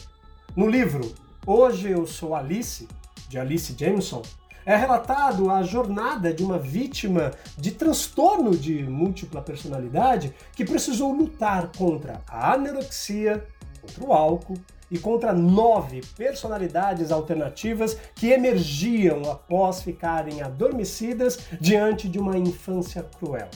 No 0.56 0.68
livro 0.68 1.14
Hoje 1.46 1.92
Eu 1.92 2.06
Sou 2.06 2.36
Alice, 2.36 2.88
de 3.28 3.38
Alice 3.38 3.76
Jameson, 3.78 4.24
é 4.66 4.76
relatado 4.76 5.50
a 5.50 5.64
jornada 5.64 6.34
de 6.34 6.44
uma 6.44 6.60
vítima 6.60 7.32
de 7.58 7.72
transtorno 7.72 8.52
de 8.52 8.84
múltipla 8.84 9.42
personalidade 9.42 10.34
que 10.54 10.66
precisou 10.66 11.12
lutar 11.12 11.72
contra 11.76 12.22
a 12.28 12.54
anorexia, 12.54 13.46
contra 13.82 14.04
o 14.04 14.14
álcool, 14.14 14.58
e 14.92 14.98
contra 14.98 15.34
nove 15.34 16.02
personalidades 16.18 17.12
alternativas 17.12 17.98
que 18.16 18.32
emergiam 18.32 19.30
após 19.30 19.82
ficarem 19.82 20.42
adormecidas 20.42 21.40
diante 21.60 22.08
de 22.08 22.18
uma 22.18 22.38
infância 22.38 23.04
cruel. 23.04 23.50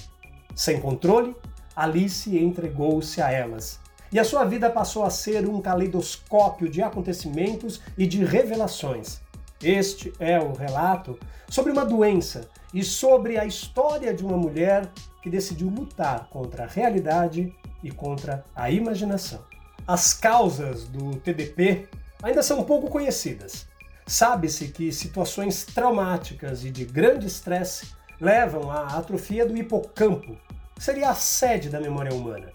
Sem 0.56 0.80
controle, 0.80 1.36
Alice 1.76 2.38
entregou-se 2.38 3.22
a 3.22 3.32
elas. 3.32 3.80
E 4.12 4.20
a 4.20 4.24
sua 4.24 4.46
vida 4.46 4.70
passou 4.70 5.04
a 5.04 5.10
ser 5.10 5.50
um 5.50 5.60
caleidoscópio 5.60 6.70
de 6.70 6.84
acontecimentos 6.84 7.82
e 7.98 8.06
de 8.06 8.24
revelações. 8.24 9.20
Este 9.60 10.14
é 10.20 10.40
o 10.40 10.54
relato 10.54 11.18
sobre 11.50 11.72
uma 11.72 11.86
doença 11.86 12.48
e 12.72 12.84
sobre 12.84 13.40
a 13.40 13.46
história 13.46 14.14
de 14.14 14.24
uma 14.24 14.38
mulher 14.38 14.88
que 15.22 15.30
decidiu 15.30 15.68
lutar 15.70 16.28
contra 16.30 16.66
a 16.66 16.68
realidade 16.68 17.56
e 17.82 17.90
contra 17.90 18.46
a 18.56 18.70
imaginação. 18.70 19.53
As 19.88 20.14
causas 20.14 20.86
do 20.86 21.18
TDP 21.18 21.90
ainda 22.22 22.42
são 22.42 22.64
pouco 22.64 22.90
conhecidas. 22.90 23.68
Sabe-se 24.08 24.70
que 24.70 24.92
situações 24.92 25.66
traumáticas 25.66 26.64
e 26.64 26.70
de 26.70 26.86
grande 26.86 27.28
estresse 27.28 27.88
levam 28.20 28.72
à 28.72 28.98
atrofia 28.98 29.46
do 29.46 29.58
hipocampo, 29.58 30.38
que 30.76 30.84
seria 30.84 31.10
a 31.10 31.16
sede 31.16 31.70
da 31.70 31.82
memória 31.82 32.14
humana. 32.14 32.52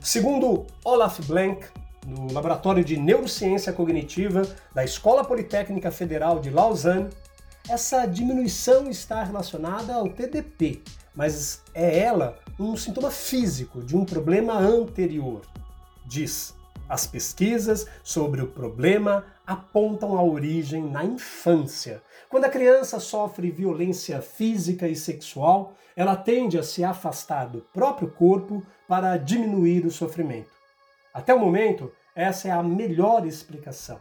Segundo 0.00 0.66
Olaf 0.82 1.20
Blank, 1.26 1.66
no 2.06 2.32
Laboratório 2.32 2.82
de 2.82 2.96
Neurociência 2.96 3.72
Cognitiva 3.72 4.42
da 4.74 4.82
Escola 4.82 5.22
Politécnica 5.22 5.90
Federal 5.90 6.40
de 6.40 6.48
Lausanne, 6.48 7.10
essa 7.68 8.06
diminuição 8.06 8.88
está 8.88 9.22
relacionada 9.22 9.94
ao 9.94 10.08
TDP, 10.08 10.82
mas 11.14 11.62
é 11.74 11.98
ela 11.98 12.38
um 12.58 12.74
sintoma 12.74 13.10
físico 13.10 13.82
de 13.82 13.94
um 13.94 14.04
problema 14.04 14.54
anterior. 14.54 15.42
Diz: 16.06 16.54
as 16.90 17.06
pesquisas 17.06 17.86
sobre 18.02 18.42
o 18.42 18.48
problema 18.48 19.24
apontam 19.46 20.18
a 20.18 20.24
origem 20.24 20.82
na 20.82 21.04
infância. 21.04 22.02
Quando 22.28 22.46
a 22.46 22.50
criança 22.50 22.98
sofre 22.98 23.48
violência 23.48 24.20
física 24.20 24.88
e 24.88 24.96
sexual, 24.96 25.74
ela 25.94 26.16
tende 26.16 26.58
a 26.58 26.64
se 26.64 26.82
afastar 26.82 27.46
do 27.46 27.60
próprio 27.72 28.10
corpo 28.10 28.66
para 28.88 29.16
diminuir 29.16 29.86
o 29.86 29.90
sofrimento. 29.90 30.50
Até 31.14 31.32
o 31.32 31.38
momento, 31.38 31.92
essa 32.12 32.48
é 32.48 32.50
a 32.50 32.62
melhor 32.62 33.24
explicação. 33.24 34.00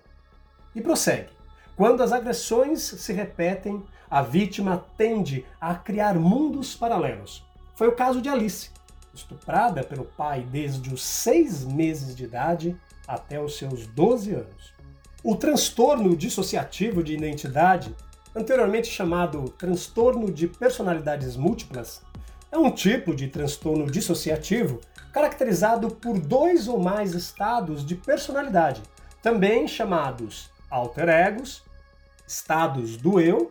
E 0.73 0.81
prossegue. 0.81 1.29
Quando 1.75 2.01
as 2.01 2.11
agressões 2.11 2.81
se 2.81 3.13
repetem, 3.13 3.83
a 4.09 4.23
vítima 4.23 4.83
tende 4.97 5.45
a 5.61 5.75
criar 5.75 6.15
mundos 6.15 6.75
paralelos. 6.75 7.45
Foi 7.75 7.87
o 7.87 7.95
caso 7.95 8.19
de 8.19 8.29
Alice, 8.29 8.71
estuprada 9.13 9.83
pelo 9.83 10.05
pai 10.05 10.41
desde 10.41 10.93
os 10.93 11.01
seis 11.01 11.63
meses 11.65 12.15
de 12.15 12.23
idade 12.25 12.75
até 13.07 13.41
os 13.41 13.57
seus 13.57 13.87
12 13.87 14.33
anos. 14.33 14.73
O 15.23 15.35
transtorno 15.35 16.15
dissociativo 16.15 17.03
de 17.03 17.13
identidade, 17.13 17.95
anteriormente 18.35 18.87
chamado 18.87 19.49
transtorno 19.49 20.31
de 20.31 20.47
personalidades 20.47 21.35
múltiplas, 21.35 22.01
é 22.51 22.57
um 22.57 22.71
tipo 22.71 23.13
de 23.13 23.27
transtorno 23.27 23.89
dissociativo 23.89 24.79
caracterizado 25.11 25.89
por 25.89 26.19
dois 26.19 26.67
ou 26.67 26.79
mais 26.79 27.13
estados 27.13 27.85
de 27.85 27.95
personalidade, 27.95 28.81
também 29.21 29.67
chamados 29.67 30.49
alter 30.69 31.09
egos 31.09 31.63
estados 32.27 32.95
do 32.95 33.19
eu 33.19 33.49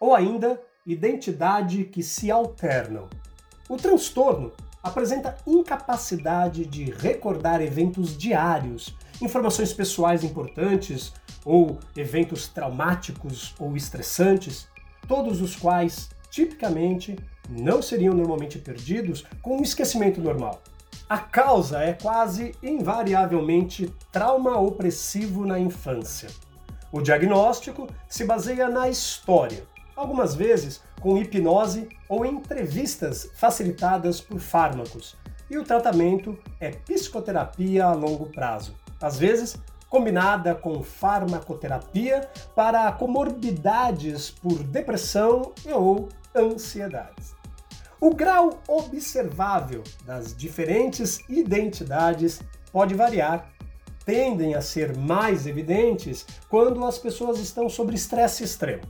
ou 0.00 0.14
ainda 0.14 0.60
identidade 0.84 1.84
que 1.84 2.02
se 2.02 2.30
alternam. 2.30 3.08
O 3.68 3.76
transtorno 3.76 4.52
apresenta 4.86 5.36
incapacidade 5.46 6.64
de 6.64 6.84
recordar 6.84 7.60
eventos 7.60 8.16
diários, 8.16 8.94
informações 9.20 9.72
pessoais 9.72 10.22
importantes 10.22 11.12
ou 11.44 11.78
eventos 11.96 12.48
traumáticos 12.48 13.54
ou 13.58 13.76
estressantes, 13.76 14.68
todos 15.08 15.40
os 15.40 15.56
quais 15.56 16.08
tipicamente 16.30 17.16
não 17.48 17.82
seriam 17.82 18.14
normalmente 18.14 18.58
perdidos 18.58 19.24
com 19.42 19.58
um 19.58 19.62
esquecimento 19.62 20.20
normal. 20.20 20.62
A 21.08 21.18
causa 21.18 21.80
é 21.80 21.92
quase 21.92 22.52
invariavelmente 22.62 23.92
trauma 24.10 24.58
opressivo 24.58 25.46
na 25.46 25.58
infância. 25.58 26.28
O 26.92 27.00
diagnóstico 27.00 27.88
se 28.08 28.24
baseia 28.24 28.68
na 28.68 28.88
história, 28.88 29.64
algumas 29.96 30.34
vezes 30.34 30.82
com 31.00 31.16
hipnose 31.16 31.88
ou 32.08 32.24
entrevistas 32.24 33.30
facilitadas 33.34 34.20
por 34.20 34.38
fármacos, 34.38 35.16
e 35.48 35.56
o 35.56 35.64
tratamento 35.64 36.36
é 36.60 36.70
psicoterapia 36.70 37.86
a 37.86 37.92
longo 37.92 38.26
prazo, 38.26 38.74
às 39.00 39.18
vezes 39.18 39.56
combinada 39.88 40.54
com 40.54 40.82
farmacoterapia 40.82 42.28
para 42.54 42.90
comorbidades 42.92 44.30
por 44.30 44.62
depressão 44.62 45.52
ou 45.72 46.08
ansiedades. 46.34 47.34
O 48.00 48.14
grau 48.14 48.60
observável 48.68 49.82
das 50.04 50.36
diferentes 50.36 51.20
identidades 51.28 52.42
pode 52.72 52.94
variar 52.94 53.50
tendem 54.06 54.54
a 54.54 54.62
ser 54.62 54.96
mais 54.96 55.46
evidentes 55.48 56.24
quando 56.48 56.84
as 56.84 56.96
pessoas 56.96 57.40
estão 57.40 57.68
sob 57.68 57.92
estresse 57.92 58.44
extremo. 58.44 58.84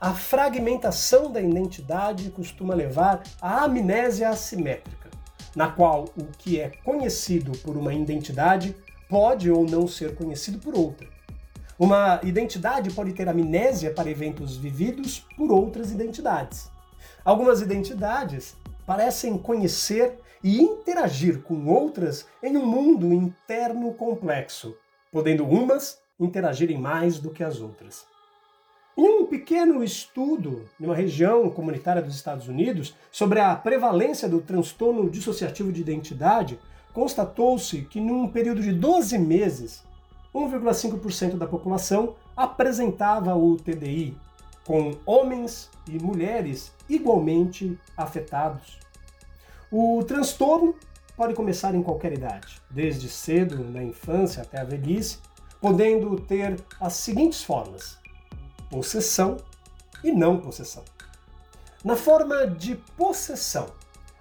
A 0.00 0.14
fragmentação 0.14 1.30
da 1.30 1.42
identidade 1.42 2.30
costuma 2.30 2.72
levar 2.72 3.22
à 3.38 3.64
amnésia 3.64 4.30
assimétrica, 4.30 5.10
na 5.54 5.70
qual 5.70 6.06
o 6.16 6.24
que 6.38 6.58
é 6.58 6.70
conhecido 6.82 7.52
por 7.58 7.76
uma 7.76 7.92
identidade 7.92 8.74
pode 9.10 9.50
ou 9.50 9.62
não 9.66 9.86
ser 9.86 10.14
conhecido 10.14 10.58
por 10.58 10.74
outra. 10.74 11.06
Uma 11.78 12.18
identidade 12.22 12.90
pode 12.94 13.12
ter 13.12 13.28
amnésia 13.28 13.92
para 13.92 14.08
eventos 14.08 14.56
vividos 14.56 15.26
por 15.36 15.52
outras 15.52 15.90
identidades. 15.92 16.70
Algumas 17.22 17.60
identidades 17.60 18.56
parecem 18.86 19.36
conhecer 19.36 20.18
e 20.42 20.62
interagir 20.62 21.42
com 21.42 21.66
outras 21.66 22.26
em 22.42 22.56
um 22.56 22.64
mundo 22.64 23.12
interno 23.12 23.92
complexo, 23.92 24.74
podendo 25.12 25.46
umas 25.46 25.98
interagirem 26.18 26.78
mais 26.78 27.18
do 27.18 27.28
que 27.28 27.44
as 27.44 27.60
outras. 27.60 28.08
Em 29.00 29.22
um 29.22 29.24
pequeno 29.24 29.82
estudo 29.82 30.68
em 30.78 30.84
uma 30.84 30.94
região 30.94 31.48
comunitária 31.48 32.02
dos 32.02 32.14
Estados 32.14 32.48
Unidos 32.48 32.94
sobre 33.10 33.40
a 33.40 33.56
prevalência 33.56 34.28
do 34.28 34.42
transtorno 34.42 35.08
dissociativo 35.08 35.72
de 35.72 35.80
identidade, 35.80 36.60
constatou-se 36.92 37.80
que 37.80 37.98
num 37.98 38.28
período 38.28 38.60
de 38.60 38.74
12 38.74 39.16
meses, 39.16 39.82
1,5% 40.34 41.38
da 41.38 41.46
população 41.46 42.14
apresentava 42.36 43.34
o 43.34 43.56
TDI, 43.56 44.14
com 44.66 44.92
homens 45.06 45.70
e 45.88 45.98
mulheres 45.98 46.70
igualmente 46.86 47.78
afetados. 47.96 48.78
O 49.72 50.04
transtorno 50.06 50.74
pode 51.16 51.32
começar 51.32 51.74
em 51.74 51.82
qualquer 51.82 52.12
idade, 52.12 52.60
desde 52.68 53.08
cedo, 53.08 53.64
na 53.64 53.82
infância 53.82 54.42
até 54.42 54.60
a 54.60 54.64
velhice, 54.64 55.20
podendo 55.58 56.20
ter 56.20 56.62
as 56.78 56.92
seguintes 56.92 57.42
formas: 57.42 57.99
possessão 58.70 59.36
e 60.02 60.12
não 60.12 60.38
possessão. 60.38 60.84
Na 61.84 61.96
forma 61.96 62.46
de 62.46 62.76
possessão, 62.96 63.66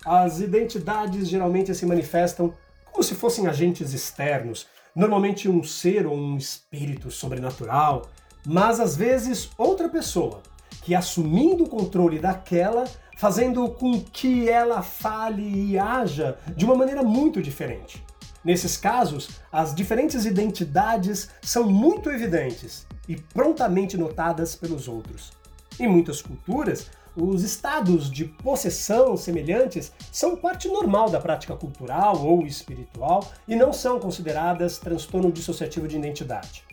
as 0.05 0.39
identidades 0.39 1.27
geralmente 1.27 1.73
se 1.75 1.85
manifestam 1.85 2.53
como 2.91 3.03
se 3.03 3.15
fossem 3.15 3.47
agentes 3.47 3.93
externos, 3.93 4.67
normalmente 4.95 5.47
um 5.47 5.63
ser 5.63 6.07
ou 6.07 6.15
um 6.17 6.37
espírito 6.37 7.11
sobrenatural, 7.11 8.09
mas 8.45 8.79
às 8.79 8.95
vezes 8.95 9.49
outra 9.57 9.87
pessoa, 9.87 10.41
que 10.81 10.95
assumindo 10.95 11.65
o 11.65 11.69
controle 11.69 12.19
daquela 12.19 12.85
fazendo 13.19 13.67
com 13.71 13.99
que 13.99 14.47
ela 14.47 14.81
fale 14.81 15.43
e 15.43 15.77
haja 15.77 16.37
de 16.55 16.63
uma 16.63 16.73
maneira 16.73 17.03
muito 17.03 17.41
diferente. 17.41 18.01
Nesses 18.43 18.77
casos, 18.77 19.29
as 19.51 19.75
diferentes 19.75 20.25
identidades 20.25 21.29
são 21.41 21.65
muito 21.65 22.09
evidentes 22.09 22.87
e 23.07 23.15
prontamente 23.15 23.97
notadas 23.97 24.55
pelos 24.55 24.87
outros. 24.87 25.31
Em 25.79 25.87
muitas 25.87 26.21
culturas, 26.21 26.87
os 27.15 27.43
estados 27.43 28.09
de 28.09 28.25
possessão 28.25 29.17
semelhantes 29.17 29.91
são 30.11 30.37
parte 30.37 30.67
normal 30.69 31.09
da 31.09 31.19
prática 31.19 31.55
cultural 31.55 32.25
ou 32.25 32.45
espiritual 32.45 33.29
e 33.47 33.55
não 33.55 33.73
são 33.73 33.99
consideradas 33.99 34.77
transtorno 34.77 35.31
dissociativo 35.31 35.87
de 35.87 35.97
identidade. 35.97 36.63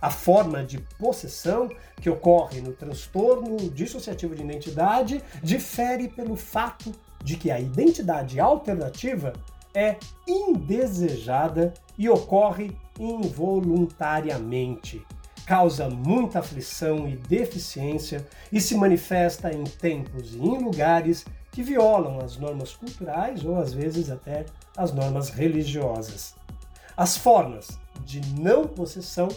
A 0.00 0.10
forma 0.10 0.62
de 0.62 0.78
possessão 0.98 1.70
que 2.00 2.10
ocorre 2.10 2.60
no 2.60 2.72
transtorno 2.72 3.56
dissociativo 3.70 4.34
de 4.34 4.42
identidade 4.42 5.22
difere 5.42 6.08
pelo 6.08 6.36
fato 6.36 6.92
de 7.24 7.36
que 7.36 7.50
a 7.50 7.58
identidade 7.58 8.38
alternativa 8.38 9.32
é 9.76 9.96
indesejada 10.26 11.72
e 11.98 12.08
ocorre 12.08 12.74
involuntariamente. 12.98 15.04
Causa 15.46 15.90
muita 15.90 16.38
aflição 16.38 17.06
e 17.06 17.14
deficiência 17.14 18.26
e 18.50 18.58
se 18.58 18.74
manifesta 18.74 19.52
em 19.52 19.64
tempos 19.64 20.34
e 20.34 20.38
em 20.38 20.58
lugares 20.58 21.26
que 21.52 21.62
violam 21.62 22.20
as 22.20 22.38
normas 22.38 22.74
culturais 22.74 23.44
ou 23.44 23.60
às 23.60 23.74
vezes 23.74 24.10
até 24.10 24.46
as 24.74 24.94
normas 24.94 25.28
religiosas. 25.28 26.34
As 26.96 27.18
formas 27.18 27.78
de 28.02 28.22
não 28.40 28.66
possessão 28.66 29.28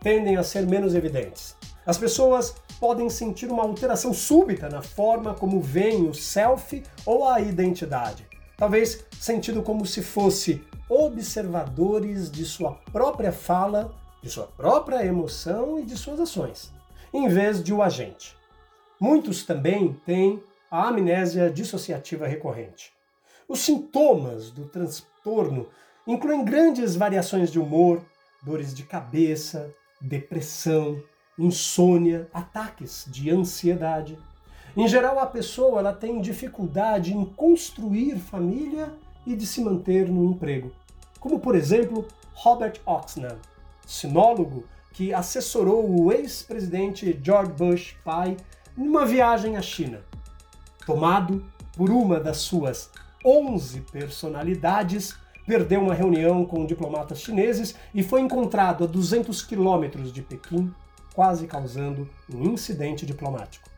tendem 0.00 0.36
a 0.36 0.42
ser 0.42 0.66
menos 0.66 0.96
evidentes. 0.96 1.54
As 1.86 1.96
pessoas 1.96 2.56
podem 2.80 3.08
sentir 3.08 3.46
uma 3.46 3.62
alteração 3.62 4.12
súbita 4.12 4.68
na 4.68 4.82
forma 4.82 5.34
como 5.34 5.60
veem 5.60 6.08
o 6.08 6.14
self 6.14 6.82
ou 7.06 7.28
a 7.28 7.40
identidade, 7.40 8.26
talvez 8.56 9.04
sentido 9.20 9.62
como 9.62 9.84
se 9.86 10.02
fosse 10.02 10.62
observadores 10.88 12.30
de 12.30 12.44
sua 12.44 12.72
própria 12.92 13.32
fala, 13.32 13.94
de 14.22 14.30
sua 14.30 14.46
própria 14.46 15.04
emoção 15.04 15.78
e 15.78 15.84
de 15.84 15.96
suas 15.96 16.20
ações, 16.20 16.72
em 17.12 17.28
vez 17.28 17.62
de 17.62 17.72
o 17.72 17.82
agente. 17.82 18.36
Muitos 19.00 19.44
também 19.44 19.92
têm 20.06 20.42
a 20.70 20.88
amnésia 20.88 21.50
dissociativa 21.50 22.26
recorrente. 22.26 22.92
Os 23.48 23.60
sintomas 23.60 24.50
do 24.50 24.66
transtorno 24.66 25.68
incluem 26.06 26.44
grandes 26.44 26.96
variações 26.96 27.50
de 27.50 27.58
humor, 27.58 28.02
dores 28.42 28.74
de 28.74 28.82
cabeça, 28.82 29.74
depressão, 30.00 31.02
insônia, 31.38 32.28
ataques 32.32 33.06
de 33.08 33.30
ansiedade. 33.30 34.18
Em 34.76 34.88
geral, 34.88 35.20
a 35.20 35.26
pessoa 35.26 35.78
ela 35.78 35.92
tem 35.92 36.20
dificuldade 36.20 37.14
em 37.14 37.24
construir 37.24 38.16
família 38.16 38.92
e 39.24 39.36
de 39.36 39.46
se 39.46 39.60
manter 39.60 40.08
no 40.08 40.24
emprego. 40.24 40.72
Como, 41.20 41.38
por 41.38 41.54
exemplo, 41.54 42.08
Robert 42.32 42.80
Oxnam, 42.84 43.38
sinólogo 43.86 44.64
que 44.92 45.14
assessorou 45.14 45.88
o 45.88 46.12
ex-presidente 46.12 47.18
George 47.22 47.52
Bush 47.52 47.96
pai 48.04 48.36
numa 48.76 49.06
viagem 49.06 49.56
à 49.56 49.62
China. 49.62 50.00
Tomado 50.84 51.44
por 51.76 51.88
uma 51.88 52.18
das 52.18 52.38
suas 52.38 52.90
11 53.24 53.80
personalidades, 53.92 55.16
perdeu 55.46 55.82
uma 55.82 55.94
reunião 55.94 56.44
com 56.44 56.66
diplomatas 56.66 57.20
chineses 57.20 57.76
e 57.94 58.02
foi 58.02 58.22
encontrado 58.22 58.82
a 58.82 58.86
200 58.88 59.40
quilômetros 59.44 60.12
de 60.12 60.20
Pequim, 60.20 60.74
quase 61.14 61.46
causando 61.46 62.08
um 62.28 62.42
incidente 62.50 63.06
diplomático. 63.06 63.73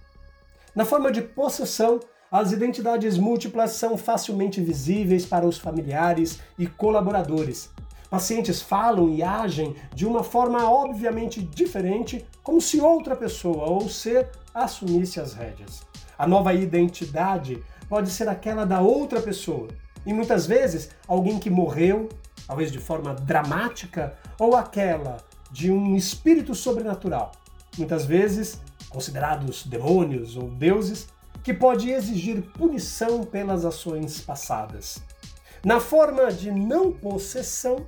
Na 0.77 0.85
forma 0.85 1.11
de 1.11 1.23
possessão, 1.23 1.99
as 2.31 2.53
identidades 2.53 3.17
múltiplas 3.17 3.71
são 3.71 3.97
facilmente 3.97 4.61
visíveis 4.61 5.25
para 5.25 5.47
os 5.47 5.57
familiares 5.57 6.39
e 6.59 6.67
colaboradores. 6.67 7.71
Pacientes 8.11 8.61
falam 8.61 9.09
e 9.09 9.23
agem 9.23 9.75
de 9.95 10.05
uma 10.05 10.23
forma 10.23 10.71
obviamente 10.71 11.41
diferente, 11.41 12.27
como 12.43 12.61
se 12.61 12.79
outra 12.79 13.17
pessoa 13.17 13.65
ou 13.71 13.89
ser 13.89 14.29
assumisse 14.53 15.19
as 15.19 15.33
rédeas. 15.33 15.81
A 16.19 16.27
nova 16.27 16.53
identidade 16.53 17.65
pode 17.89 18.11
ser 18.11 18.29
aquela 18.29 18.67
da 18.67 18.83
outra 18.83 19.23
pessoa, 19.23 19.69
e 20.05 20.13
muitas 20.13 20.47
vezes 20.47 20.91
alguém 21.09 21.39
que 21.39 21.49
morreu, 21.49 22.11
talvez 22.47 22.71
de 22.71 22.79
forma 22.79 23.15
dramática, 23.15 24.15
ou 24.39 24.55
aquela 24.55 25.17
de 25.51 25.73
um 25.73 25.97
espírito 25.97 26.55
sobrenatural, 26.55 27.33
muitas 27.79 28.05
vezes 28.05 28.61
considerados 28.89 29.65
demônios 29.65 30.37
ou 30.37 30.51
deuses, 30.51 31.09
que 31.43 31.55
pode 31.55 31.91
exigir 31.91 32.43
punição 32.53 33.23
pelas 33.23 33.65
ações 33.65 34.21
passadas. 34.21 34.99
Na 35.65 35.81
forma 35.81 36.33
de 36.33 36.51
não 36.51 36.93
possessão, 36.93 37.87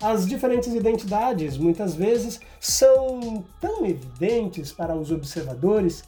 as 0.00 0.26
diferentes 0.26 0.74
identidades 0.74 1.56
muitas 1.56 1.94
vezes 1.94 2.40
são 2.60 3.44
tão 3.60 3.86
evidentes 3.86 4.72
para 4.72 4.96
os 4.96 5.12
observadores 5.12 6.02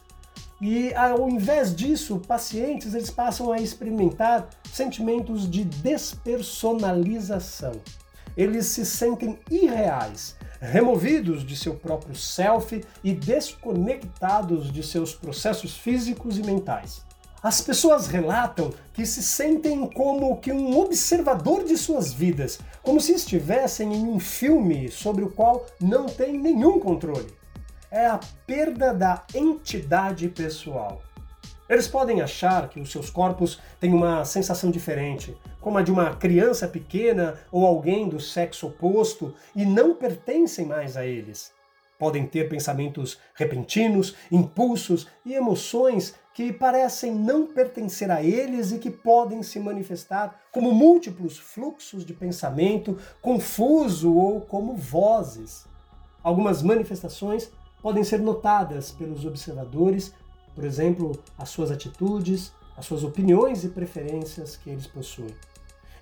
e 0.61 0.93
ao 0.93 1.27
invés 1.29 1.75
disso, 1.75 2.19
pacientes 2.19 2.93
eles 2.93 3.09
passam 3.09 3.51
a 3.51 3.59
experimentar 3.59 4.47
sentimentos 4.71 5.49
de 5.49 5.65
despersonalização. 5.65 7.73
Eles 8.37 8.67
se 8.67 8.85
sentem 8.85 9.39
irreais, 9.49 10.35
removidos 10.71 11.45
de 11.45 11.55
seu 11.55 11.75
próprio 11.75 12.15
self 12.15 12.83
e 13.03 13.13
desconectados 13.13 14.71
de 14.71 14.83
seus 14.83 15.13
processos 15.13 15.77
físicos 15.77 16.37
e 16.37 16.43
mentais. 16.43 17.03
As 17.41 17.61
pessoas 17.61 18.07
relatam 18.07 18.73
que 18.93 19.05
se 19.05 19.21
sentem 19.21 19.87
como 19.87 20.37
que 20.37 20.51
um 20.51 20.79
observador 20.79 21.63
de 21.63 21.77
suas 21.77 22.11
vidas, 22.11 22.59
como 22.81 22.99
se 22.99 23.13
estivessem 23.13 23.93
em 23.93 24.07
um 24.07 24.19
filme 24.19 24.89
sobre 24.89 25.23
o 25.23 25.29
qual 25.29 25.65
não 25.79 26.07
tem 26.07 26.39
nenhum 26.39 26.79
controle 26.79 27.27
é 27.95 28.07
a 28.07 28.19
perda 28.45 28.93
da 28.93 29.23
entidade 29.33 30.27
pessoal. 30.27 31.01
Eles 31.69 31.87
podem 31.87 32.21
achar 32.21 32.67
que 32.67 32.79
os 32.79 32.91
seus 32.91 33.09
corpos 33.09 33.57
têm 33.79 33.93
uma 33.93 34.25
sensação 34.25 34.69
diferente, 34.69 35.35
como 35.65 35.79
a 35.79 35.81
de 35.81 35.91
uma 35.91 36.15
criança 36.15 36.67
pequena 36.67 37.39
ou 37.51 37.65
alguém 37.65 38.07
do 38.07 38.19
sexo 38.19 38.67
oposto, 38.67 39.33
e 39.55 39.65
não 39.65 39.95
pertencem 39.95 40.63
mais 40.63 40.95
a 40.95 41.03
eles. 41.03 41.51
Podem 41.97 42.27
ter 42.27 42.47
pensamentos 42.47 43.17
repentinos, 43.33 44.15
impulsos 44.31 45.07
e 45.25 45.33
emoções 45.33 46.13
que 46.35 46.53
parecem 46.53 47.15
não 47.15 47.47
pertencer 47.47 48.11
a 48.11 48.21
eles 48.21 48.71
e 48.71 48.77
que 48.77 48.91
podem 48.91 49.41
se 49.41 49.59
manifestar 49.59 50.39
como 50.51 50.71
múltiplos 50.71 51.39
fluxos 51.39 52.05
de 52.05 52.13
pensamento, 52.13 52.99
confuso 53.19 54.13
ou 54.15 54.41
como 54.41 54.75
vozes. 54.75 55.65
Algumas 56.21 56.61
manifestações 56.61 57.49
podem 57.81 58.03
ser 58.03 58.19
notadas 58.19 58.91
pelos 58.91 59.25
observadores, 59.25 60.13
por 60.53 60.63
exemplo, 60.63 61.19
as 61.35 61.49
suas 61.49 61.71
atitudes, 61.71 62.53
as 62.77 62.85
suas 62.85 63.03
opiniões 63.03 63.63
e 63.63 63.69
preferências 63.69 64.55
que 64.55 64.69
eles 64.69 64.85
possuem. 64.85 65.33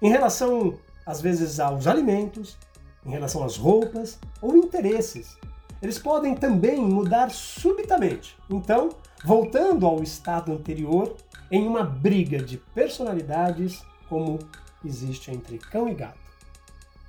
Em 0.03 0.09
relação, 0.09 0.77
às 1.05 1.21
vezes, 1.21 1.61
aos 1.61 1.87
alimentos, 1.87 2.57
em 3.05 3.11
relação 3.11 3.41
às 3.41 3.55
roupas 3.55 4.19
ou 4.41 4.57
interesses. 4.57 5.37
Eles 5.81 5.97
podem 5.97 6.35
também 6.35 6.77
mudar 6.77 7.31
subitamente. 7.31 8.37
Então, 8.49 8.89
voltando 9.23 9.87
ao 9.87 10.03
estado 10.03 10.51
anterior, 10.51 11.15
em 11.49 11.65
uma 11.65 11.85
briga 11.85 12.43
de 12.43 12.57
personalidades 12.57 13.81
como 14.09 14.39
existe 14.83 15.31
entre 15.31 15.57
cão 15.57 15.87
e 15.87 15.93
gato. 15.93 16.19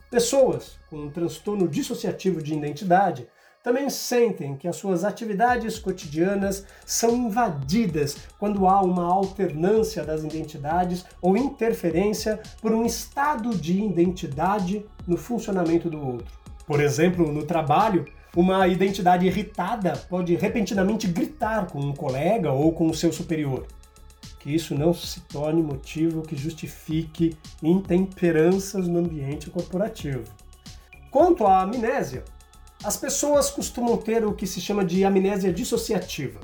Pessoas 0.09 0.76
com 0.88 0.98
um 0.98 1.11
transtorno 1.11 1.66
dissociativo 1.66 2.40
de 2.40 2.54
identidade 2.54 3.26
também 3.64 3.88
sentem 3.88 4.59
que 4.59 4.68
as 4.68 4.77
suas 4.77 5.05
atividades 5.05 5.79
cotidianas 5.79 6.66
são 6.85 7.16
invadidas 7.16 8.14
quando 8.38 8.68
há 8.68 8.83
uma 8.83 9.07
alternância 9.07 10.05
das 10.05 10.22
identidades 10.22 11.03
ou 11.22 11.35
interferência 11.35 12.38
por 12.61 12.72
um 12.72 12.85
estado 12.85 13.57
de 13.57 13.81
identidade 13.81 14.85
no 15.07 15.16
funcionamento 15.16 15.88
do 15.88 15.98
outro. 15.98 16.27
Por 16.66 16.79
exemplo, 16.79 17.33
no 17.33 17.46
trabalho, 17.46 18.05
uma 18.37 18.68
identidade 18.68 19.27
irritada 19.27 19.94
pode 20.11 20.37
repentinamente 20.37 21.07
gritar 21.07 21.66
com 21.68 21.81
um 21.81 21.94
colega 21.94 22.53
ou 22.53 22.70
com 22.70 22.87
o 22.87 22.94
seu 22.94 23.14
superior. 23.14 23.66
Que 24.40 24.55
isso 24.55 24.74
não 24.74 24.92
se 24.92 25.20
torne 25.22 25.62
motivo 25.62 26.20
que 26.20 26.37
justifique 26.37 27.35
intemperanças 27.62 28.87
no 28.87 28.98
ambiente 28.98 29.48
corporativo. 29.48 30.24
Quanto 31.11 31.46
à 31.46 31.62
amnésia, 31.62 32.24
as 32.85 32.99
pessoas 32.99 33.51
costumam 33.51 33.97
ter 33.97 34.27
o 34.27 34.35
que 34.35 34.47
se 34.47 34.61
chama 34.61 34.85
de 34.85 35.05
amnésia 35.05 35.51
dissociativa. 35.51 36.38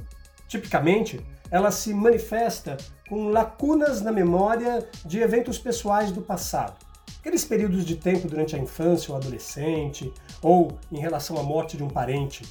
Tipicamente, 0.48 1.20
ela 1.50 1.70
se 1.70 1.92
manifesta 1.92 2.78
com 3.08 3.28
lacunas 3.28 4.00
na 4.00 4.10
memória 4.10 4.88
de 5.04 5.20
eventos 5.20 5.58
pessoais 5.58 6.10
do 6.10 6.22
passado. 6.22 6.78
Aqueles 7.18 7.44
períodos 7.44 7.84
de 7.84 7.96
tempo 7.96 8.26
durante 8.26 8.56
a 8.56 8.58
infância 8.58 9.12
ou 9.12 9.18
adolescente, 9.18 10.10
ou 10.40 10.78
em 10.90 10.98
relação 10.98 11.38
à 11.38 11.42
morte 11.42 11.76
de 11.76 11.84
um 11.84 11.88
parente. 11.88 12.42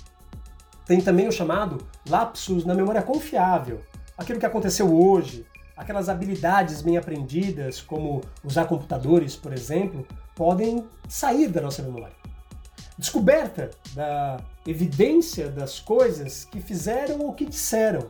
Tem 0.86 1.02
também 1.02 1.28
o 1.28 1.32
chamado 1.32 1.80
lapsus 2.08 2.66
na 2.66 2.76
memória 2.76 3.02
confiável, 3.02 3.82
aquilo 4.16 4.40
que 4.40 4.46
aconteceu 4.46 4.96
hoje, 4.96 5.48
aquelas 5.76 6.10
habilidades 6.10 6.84
bem 6.84 6.96
aprendidas, 6.96 7.82
como 7.82 8.22
usar 8.44 8.66
computadores, 8.66 9.36
por 9.36 9.52
exemplo, 9.52 10.06
podem 10.36 10.88
sair 11.08 11.48
da 11.48 11.62
nossa 11.62 11.82
memória 11.82 12.19
descoberta 13.00 13.72
da 13.96 14.42
evidência 14.68 15.48
das 15.48 15.80
coisas 15.80 16.44
que 16.44 16.60
fizeram 16.60 17.22
ou 17.22 17.34
que 17.34 17.46
disseram, 17.46 18.10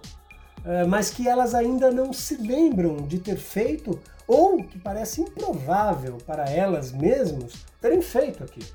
eh, 0.65 0.83
mas 0.85 1.11
que 1.11 1.27
elas 1.27 1.53
ainda 1.53 1.91
não 1.91 2.11
se 2.11 2.35
lembram 2.37 2.97
de 3.07 3.19
ter 3.19 3.37
feito 3.37 3.99
ou 4.27 4.63
que 4.63 4.79
parece 4.79 5.21
improvável 5.21 6.17
para 6.25 6.49
elas 6.49 6.91
mesmas 6.91 7.53
terem 7.79 8.01
feito 8.01 8.43
aquilo. 8.43 8.65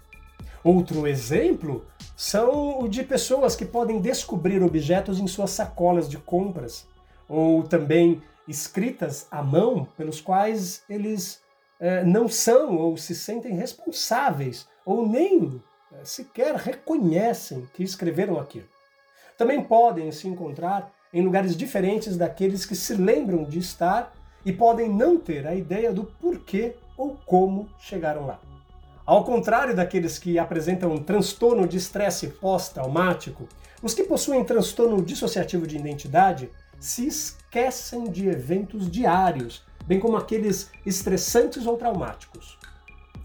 Outro 0.62 1.04
exemplo 1.08 1.84
são 2.16 2.78
o 2.78 2.88
de 2.88 3.02
pessoas 3.02 3.56
que 3.56 3.64
podem 3.64 4.00
descobrir 4.00 4.62
objetos 4.62 5.18
em 5.18 5.26
suas 5.26 5.50
sacolas 5.50 6.08
de 6.08 6.16
compras, 6.16 6.86
ou 7.28 7.64
também 7.64 8.22
escritas 8.46 9.26
à 9.32 9.42
mão, 9.42 9.84
pelos 9.96 10.20
quais 10.20 10.84
eles 10.88 11.42
eh, 11.80 12.04
não 12.04 12.28
são 12.28 12.76
ou 12.76 12.96
se 12.96 13.16
sentem 13.16 13.56
responsáveis, 13.56 14.68
ou 14.86 15.08
nem 15.08 15.60
sequer 16.02 16.54
reconhecem 16.56 17.68
que 17.74 17.82
escreveram 17.82 18.38
aquilo. 18.38 18.68
Também 19.36 19.62
podem 19.62 20.10
se 20.12 20.28
encontrar 20.28 20.92
em 21.12 21.22
lugares 21.22 21.56
diferentes 21.56 22.16
daqueles 22.16 22.66
que 22.66 22.74
se 22.74 22.94
lembram 22.94 23.44
de 23.44 23.58
estar 23.58 24.12
e 24.44 24.52
podem 24.52 24.88
não 24.88 25.18
ter 25.18 25.46
a 25.46 25.54
ideia 25.54 25.92
do 25.92 26.04
porquê 26.04 26.76
ou 26.96 27.16
como 27.24 27.68
chegaram 27.78 28.26
lá. 28.26 28.40
Ao 29.06 29.24
contrário 29.24 29.76
daqueles 29.76 30.18
que 30.18 30.38
apresentam 30.38 30.92
um 30.92 31.02
transtorno 31.02 31.68
de 31.68 31.76
estresse 31.76 32.28
pós-traumático, 32.28 33.48
os 33.82 33.92
que 33.92 34.04
possuem 34.04 34.44
transtorno 34.44 35.02
dissociativo 35.02 35.66
de 35.66 35.76
identidade 35.76 36.48
se 36.80 37.06
esquecem 37.06 38.04
de 38.10 38.28
eventos 38.28 38.90
diários, 38.90 39.62
bem 39.86 40.00
como 40.00 40.16
aqueles 40.16 40.70
estressantes 40.86 41.66
ou 41.66 41.76
traumáticos. 41.76 42.58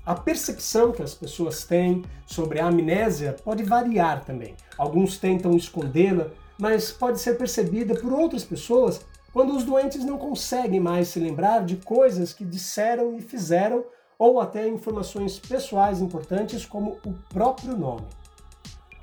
A 0.10 0.16
percepção 0.16 0.92
que 0.92 1.04
as 1.04 1.14
pessoas 1.14 1.66
têm 1.66 2.04
sobre 2.26 2.60
a 2.60 2.66
amnésia 2.66 3.36
pode 3.44 3.62
variar 3.62 4.26
também. 4.26 4.56
Alguns 4.76 5.20
tentam 5.20 5.56
escondê-la, 5.56 6.32
mas 6.58 6.92
pode 6.92 7.20
ser 7.20 7.38
percebida 7.38 7.94
por 7.94 8.12
outras 8.12 8.44
pessoas 8.44 9.06
quando 9.32 9.56
os 9.56 9.64
doentes 9.64 10.04
não 10.04 10.18
conseguem 10.18 10.80
mais 10.80 11.10
se 11.10 11.20
lembrar 11.20 11.64
de 11.64 11.76
coisas 11.76 12.34
que 12.34 12.44
disseram 12.44 13.16
e 13.18 13.22
fizeram 13.22 13.86
ou 14.18 14.40
até 14.40 14.68
informações 14.68 15.38
pessoais 15.38 16.02
importantes 16.02 16.66
como 16.66 16.98
o 17.06 17.14
próprio 17.32 17.78
nome. 17.78 18.08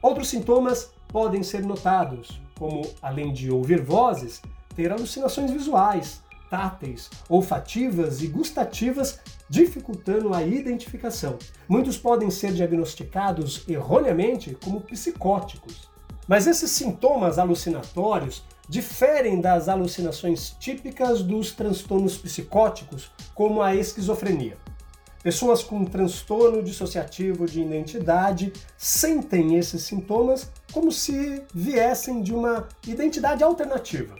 Outros 0.02 0.28
sintomas 0.28 0.90
podem 1.06 1.44
ser 1.44 1.64
notados, 1.64 2.40
como 2.58 2.82
além 3.00 3.32
de 3.32 3.48
ouvir 3.48 3.80
vozes, 3.80 4.42
ter 4.74 4.90
alucinações 4.90 5.52
visuais, 5.52 6.20
táteis, 6.50 7.10
olfativas 7.28 8.22
e 8.22 8.26
gustativas, 8.26 9.18
dificultando 9.48 10.34
a 10.34 10.42
identificação. 10.42 11.38
Muitos 11.68 11.96
podem 11.96 12.30
ser 12.30 12.52
diagnosticados 12.52 13.64
erroneamente 13.68 14.56
como 14.62 14.80
psicóticos. 14.80 15.88
Mas 16.26 16.46
esses 16.46 16.70
sintomas 16.70 17.38
alucinatórios 17.38 18.42
diferem 18.68 19.40
das 19.40 19.68
alucinações 19.68 20.56
típicas 20.58 21.22
dos 21.22 21.52
transtornos 21.52 22.18
psicóticos, 22.18 23.10
como 23.34 23.62
a 23.62 23.74
esquizofrenia. 23.74 24.56
Pessoas 25.22 25.62
com 25.62 25.84
transtorno 25.84 26.62
dissociativo 26.62 27.46
de 27.46 27.60
identidade 27.60 28.52
sentem 28.76 29.56
esses 29.56 29.82
sintomas 29.82 30.50
como 30.72 30.92
se 30.92 31.42
viessem 31.52 32.22
de 32.22 32.32
uma 32.32 32.68
identidade 32.86 33.42
alternativa, 33.42 34.14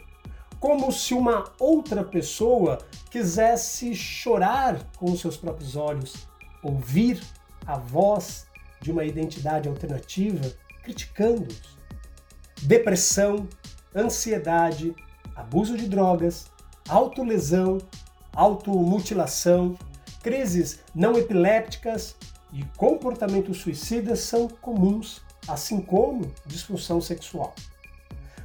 como 0.59 0.91
se 0.91 1.13
uma 1.13 1.45
outra 1.59 2.03
pessoa 2.03 2.79
quisesse 3.09 3.93
chorar 3.93 4.79
com 4.97 5.11
os 5.11 5.19
seus 5.19 5.37
próprios 5.37 5.75
olhos, 5.75 6.27
ouvir 6.63 7.21
a 7.65 7.77
voz 7.77 8.47
de 8.81 8.91
uma 8.91 9.03
identidade 9.03 9.67
alternativa 9.67 10.51
criticando-os. 10.83 11.77
Depressão, 12.61 13.47
ansiedade, 13.95 14.95
abuso 15.35 15.77
de 15.77 15.87
drogas, 15.87 16.47
autolesão, 16.87 17.77
automutilação, 18.33 19.77
crises 20.23 20.79
não 20.95 21.17
epilépticas 21.17 22.15
e 22.53 22.63
comportamentos 22.77 23.57
suicidas 23.57 24.19
são 24.19 24.47
comuns, 24.47 25.21
assim 25.47 25.81
como 25.81 26.31
disfunção 26.45 27.01
sexual. 27.01 27.53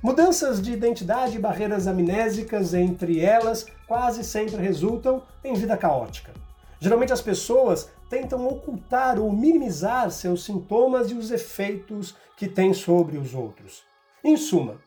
Mudanças 0.02 0.60
de 0.60 0.72
identidade 0.72 1.36
e 1.36 1.38
barreiras 1.38 1.86
amnésicas 1.86 2.74
entre 2.74 3.20
elas 3.20 3.64
quase 3.86 4.24
sempre 4.24 4.56
resultam 4.56 5.22
em 5.44 5.54
vida 5.54 5.76
caótica. 5.76 6.32
Geralmente 6.80 7.12
as 7.12 7.22
pessoas 7.22 7.88
tentam 8.10 8.44
ocultar 8.48 9.20
ou 9.20 9.30
minimizar 9.30 10.10
seus 10.10 10.44
sintomas 10.44 11.12
e 11.12 11.14
os 11.14 11.30
efeitos 11.30 12.16
que 12.36 12.48
têm 12.48 12.74
sobre 12.74 13.16
os 13.16 13.32
outros. 13.32 13.84
Em 14.24 14.36
suma, 14.36 14.80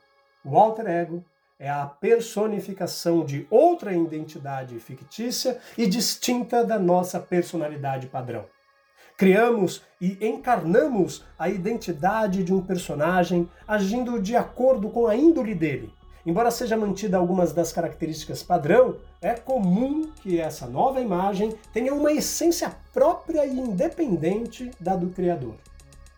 o 0.44 0.58
alter 0.58 0.86
ego 0.86 1.24
é 1.58 1.70
a 1.70 1.86
personificação 1.86 3.24
de 3.24 3.48
outra 3.50 3.94
identidade 3.94 4.78
fictícia 4.82 5.58
e 5.78 5.88
distinta 5.88 6.62
da 6.62 6.78
nossa 6.78 7.22
personalidade 7.22 8.08
padrão. 8.08 8.44
Criamos 9.18 9.82
e 10.02 10.18
encarnamos 10.28 11.24
a 11.40 11.48
identidade 11.48 12.44
de 12.44 12.54
um 12.54 12.60
personagem 12.60 13.50
agindo 13.66 14.22
de 14.22 14.36
acordo 14.36 14.90
com 14.90 15.08
a 15.08 15.16
índole 15.16 15.56
dele. 15.56 15.90
Embora 16.26 16.52
seja 16.52 16.76
mantida 16.76 17.16
algumas 17.16 17.54
das 17.54 17.72
características 17.72 18.44
padrão, 18.44 18.98
é 19.22 19.34
comum 19.34 20.10
que 20.22 20.38
essa 20.38 20.68
nova 20.68 21.00
imagem 21.00 21.56
tenha 21.72 21.94
uma 21.94 22.12
essência 22.12 22.76
própria 22.92 23.46
e 23.46 23.58
independente 23.58 24.70
da 24.82 24.98
do 24.98 25.08
criador. 25.08 25.56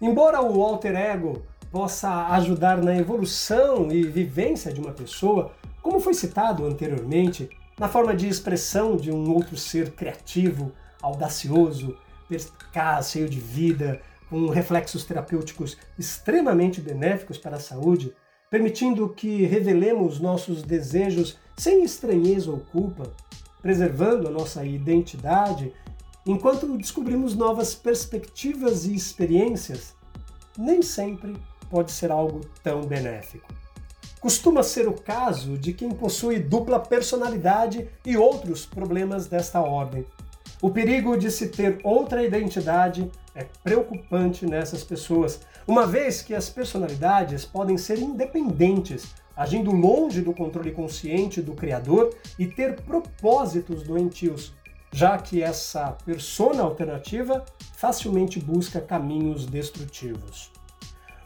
Embora 0.02 0.42
o 0.42 0.64
alter 0.64 0.96
ego 0.96 1.44
possa 1.72 2.28
ajudar 2.30 2.78
na 2.78 2.98
evolução 2.98 3.92
e 3.92 4.02
vivência 4.02 4.74
de 4.74 4.82
uma 4.82 4.92
pessoa, 4.92 5.52
como 5.84 6.00
foi 6.00 6.16
citado 6.16 6.66
anteriormente, 6.66 7.48
na 7.78 7.88
forma 7.88 8.16
de 8.16 8.28
expressão 8.28 8.96
de 8.96 9.12
um 9.12 9.32
outro 9.32 9.56
ser 9.56 9.92
criativo, 9.92 10.72
audacioso, 11.00 11.96
perspicaz, 12.28 13.12
cheio 13.12 13.30
de 13.30 13.40
vida, 13.40 14.02
com 14.30 14.50
reflexos 14.50 15.06
terapêuticos 15.06 15.78
extremamente 15.98 16.82
benéficos 16.82 17.38
para 17.38 17.58
a 17.58 17.60
saúde, 17.60 18.14
permitindo 18.50 19.10
que 19.10 19.46
revelemos 19.46 20.20
nossos 20.20 20.62
desejos 20.64 21.38
sem 21.58 21.84
estranheza 21.84 22.52
ou 22.52 22.60
culpa, 22.60 23.12
preservando 23.62 24.28
a 24.28 24.32
nossa 24.32 24.66
identidade 24.66 25.74
enquanto 26.26 26.78
descobrimos 26.78 27.36
novas 27.36 27.74
perspectivas 27.74 28.86
e 28.86 28.94
experiências, 28.94 29.96
nem 30.58 30.82
sempre 30.82 31.36
pode 31.70 31.92
ser 31.92 32.12
algo 32.12 32.42
tão 32.62 32.82
benéfico. 32.82 33.48
Costuma 34.20 34.64
ser 34.64 34.88
o 34.88 34.94
caso 34.94 35.58
de 35.58 35.74
quem 35.74 35.92
possui 35.92 36.40
dupla 36.40 36.80
personalidade 36.80 37.88
e 38.06 38.18
outros 38.18 38.66
problemas 38.66 39.28
desta 39.28 39.62
ordem. 39.62 40.06
O 40.60 40.72
perigo 40.72 41.16
de 41.16 41.30
se 41.30 41.50
ter 41.50 41.80
outra 41.84 42.24
identidade 42.24 43.12
é 43.36 43.46
preocupante 43.64 44.44
nessas 44.46 44.84
pessoas, 44.84 45.40
uma 45.68 45.86
vez 45.86 46.24
que 46.24 46.34
as 46.34 46.50
personalidades 46.50 47.46
podem 47.46 47.78
ser 47.78 48.00
independentes, 48.00 49.14
agindo 49.36 49.70
longe 49.70 50.20
do 50.22 50.34
controle 50.34 50.72
consciente 50.72 51.44
do 51.44 51.54
Criador 51.54 52.16
e 52.40 52.48
ter 52.48 52.82
propósitos 52.82 53.84
doentios, 53.84 54.56
já 54.92 55.16
que 55.20 55.44
essa 55.44 55.92
persona 56.04 56.64
alternativa 56.64 57.46
facilmente 57.76 58.40
busca 58.40 58.82
caminhos 58.82 59.46
destrutivos. 59.46 60.52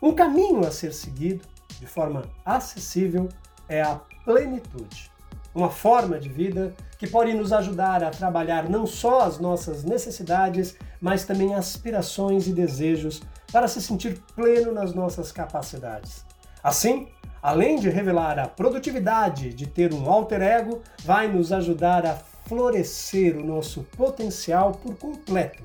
Um 0.01 0.13
caminho 0.13 0.67
a 0.67 0.71
ser 0.71 0.91
seguido 0.91 1.45
de 1.79 1.87
forma 1.87 2.23
acessível 2.43 3.29
é 3.69 3.81
a 3.81 3.95
plenitude. 4.25 5.10
Uma 5.53 5.69
forma 5.69 6.17
de 6.17 6.29
vida 6.29 6.73
que 6.97 7.07
pode 7.07 7.33
nos 7.33 7.51
ajudar 7.51 8.03
a 8.03 8.09
trabalhar 8.09 8.69
não 8.69 8.85
só 8.85 9.21
as 9.21 9.39
nossas 9.39 9.83
necessidades, 9.83 10.77
mas 10.99 11.25
também 11.25 11.53
aspirações 11.55 12.47
e 12.47 12.53
desejos 12.53 13.21
para 13.51 13.67
se 13.67 13.81
sentir 13.81 14.21
pleno 14.35 14.71
nas 14.71 14.93
nossas 14.93 15.31
capacidades. 15.31 16.25
Assim, 16.63 17.09
além 17.41 17.79
de 17.79 17.89
revelar 17.89 18.39
a 18.39 18.47
produtividade 18.47 19.53
de 19.53 19.67
ter 19.67 19.93
um 19.93 20.09
alter 20.09 20.41
ego, 20.41 20.81
vai 21.03 21.27
nos 21.27 21.51
ajudar 21.51 22.05
a 22.05 22.15
florescer 22.45 23.37
o 23.37 23.43
nosso 23.43 23.83
potencial 23.97 24.71
por 24.71 24.95
completo, 24.95 25.63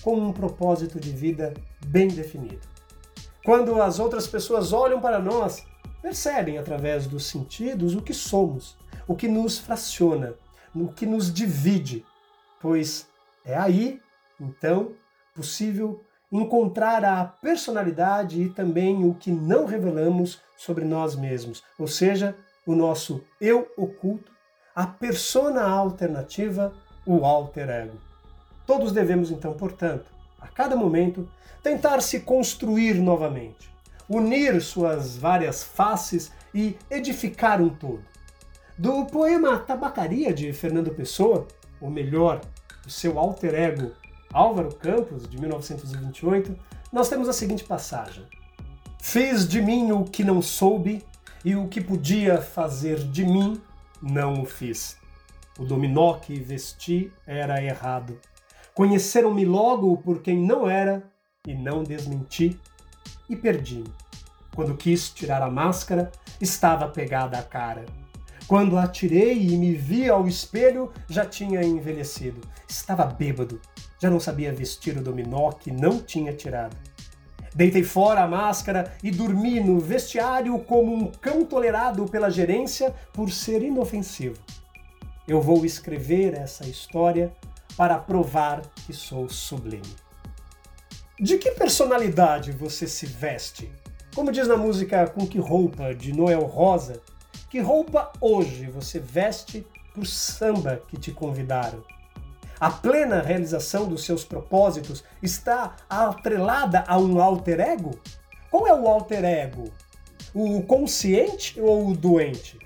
com 0.00 0.14
um 0.14 0.32
propósito 0.32 0.98
de 1.00 1.10
vida 1.10 1.52
bem 1.86 2.08
definido. 2.08 2.60
Quando 3.44 3.82
as 3.82 3.98
outras 3.98 4.26
pessoas 4.26 4.72
olham 4.72 5.00
para 5.00 5.18
nós, 5.18 5.64
percebem 6.00 6.58
através 6.58 7.06
dos 7.06 7.26
sentidos 7.26 7.94
o 7.94 8.02
que 8.02 8.14
somos, 8.14 8.76
o 9.06 9.14
que 9.14 9.28
nos 9.28 9.58
fraciona, 9.58 10.34
o 10.74 10.88
que 10.88 11.06
nos 11.06 11.32
divide, 11.32 12.04
pois 12.60 13.08
é 13.44 13.56
aí, 13.56 14.00
então, 14.40 14.92
possível 15.34 16.02
encontrar 16.30 17.04
a 17.04 17.24
personalidade 17.24 18.40
e 18.40 18.48
também 18.48 19.04
o 19.04 19.14
que 19.14 19.30
não 19.30 19.66
revelamos 19.66 20.40
sobre 20.56 20.84
nós 20.84 21.14
mesmos, 21.14 21.62
ou 21.78 21.86
seja, 21.86 22.36
o 22.66 22.74
nosso 22.74 23.22
eu 23.40 23.70
oculto, 23.76 24.32
a 24.74 24.86
persona 24.86 25.62
alternativa, 25.62 26.72
o 27.04 27.24
alter 27.24 27.68
ego. 27.68 27.98
Todos 28.66 28.92
devemos 28.92 29.30
então, 29.30 29.52
portanto, 29.52 30.06
a 30.40 30.48
cada 30.48 30.74
momento, 30.74 31.28
tentar 31.62 32.00
se 32.00 32.20
construir 32.20 32.94
novamente, 32.94 33.70
unir 34.08 34.60
suas 34.60 35.16
várias 35.16 35.62
faces 35.62 36.32
e 36.54 36.76
edificar 36.90 37.60
um 37.60 37.68
todo. 37.68 38.11
Do 38.82 39.06
poema 39.06 39.58
Tabacaria 39.58 40.34
de 40.34 40.52
Fernando 40.52 40.90
Pessoa, 40.90 41.46
ou 41.80 41.88
melhor, 41.88 42.40
o 42.84 42.90
seu 42.90 43.16
alter 43.16 43.54
ego 43.54 43.92
Álvaro 44.32 44.74
Campos, 44.74 45.28
de 45.28 45.40
1928, 45.40 46.58
nós 46.92 47.08
temos 47.08 47.28
a 47.28 47.32
seguinte 47.32 47.62
passagem: 47.62 48.26
Fiz 49.00 49.46
de 49.46 49.62
mim 49.62 49.92
o 49.92 50.02
que 50.02 50.24
não 50.24 50.42
soube, 50.42 51.06
e 51.44 51.54
o 51.54 51.68
que 51.68 51.80
podia 51.80 52.42
fazer 52.42 52.98
de 52.98 53.24
mim, 53.24 53.62
não 54.02 54.42
o 54.42 54.44
fiz. 54.44 54.96
O 55.56 55.64
dominó 55.64 56.14
que 56.14 56.34
vesti 56.40 57.12
era 57.24 57.62
errado. 57.62 58.18
Conheceram-me 58.74 59.44
logo 59.44 59.96
por 59.98 60.22
quem 60.22 60.36
não 60.36 60.68
era 60.68 61.08
e 61.46 61.54
não 61.54 61.84
desmenti 61.84 62.58
e 63.30 63.36
perdi-me. 63.36 63.94
Quando 64.52 64.76
quis 64.76 65.08
tirar 65.08 65.40
a 65.40 65.48
máscara, 65.48 66.10
estava 66.40 66.88
pegada 66.88 67.38
a 67.38 67.44
cara. 67.44 67.86
Quando 68.46 68.76
a 68.76 68.86
tirei 68.86 69.46
e 69.48 69.56
me 69.56 69.74
vi 69.74 70.08
ao 70.08 70.26
espelho, 70.26 70.92
já 71.08 71.24
tinha 71.24 71.62
envelhecido. 71.62 72.40
Estava 72.68 73.04
bêbado, 73.04 73.60
já 74.00 74.10
não 74.10 74.20
sabia 74.20 74.52
vestir 74.52 74.96
o 74.96 75.02
dominó 75.02 75.52
que 75.52 75.70
não 75.70 75.98
tinha 75.98 76.32
tirado. 76.32 76.76
Deitei 77.54 77.84
fora 77.84 78.22
a 78.22 78.28
máscara 78.28 78.94
e 79.02 79.10
dormi 79.10 79.60
no 79.60 79.78
vestiário 79.78 80.58
como 80.60 80.94
um 80.94 81.06
cão 81.06 81.44
tolerado 81.44 82.06
pela 82.06 82.30
gerência 82.30 82.94
por 83.12 83.30
ser 83.30 83.62
inofensivo. 83.62 84.38
Eu 85.28 85.40
vou 85.40 85.64
escrever 85.64 86.34
essa 86.34 86.66
história 86.66 87.32
para 87.76 87.98
provar 87.98 88.62
que 88.86 88.92
sou 88.92 89.28
sublime. 89.28 89.94
De 91.20 91.38
que 91.38 91.52
personalidade 91.52 92.52
você 92.52 92.86
se 92.86 93.06
veste? 93.06 93.70
Como 94.14 94.32
diz 94.32 94.48
na 94.48 94.56
música 94.56 95.06
Com 95.06 95.26
Que 95.26 95.38
Roupa, 95.38 95.94
de 95.94 96.12
Noel 96.12 96.42
Rosa, 96.42 97.00
que 97.52 97.60
roupa 97.60 98.10
hoje 98.18 98.64
você 98.64 98.98
veste 98.98 99.66
pro 99.92 100.06
samba 100.06 100.80
que 100.88 100.96
te 100.96 101.12
convidaram? 101.12 101.84
A 102.58 102.70
plena 102.70 103.20
realização 103.20 103.86
dos 103.86 104.06
seus 104.06 104.24
propósitos 104.24 105.04
está 105.22 105.76
atrelada 105.86 106.82
a 106.88 106.96
um 106.96 107.20
alter 107.20 107.60
ego? 107.60 107.90
Qual 108.50 108.66
é 108.66 108.72
o 108.72 108.88
alter 108.88 109.22
ego? 109.22 109.70
O 110.32 110.62
consciente 110.62 111.60
ou 111.60 111.88
o 111.88 111.94
doente? 111.94 112.58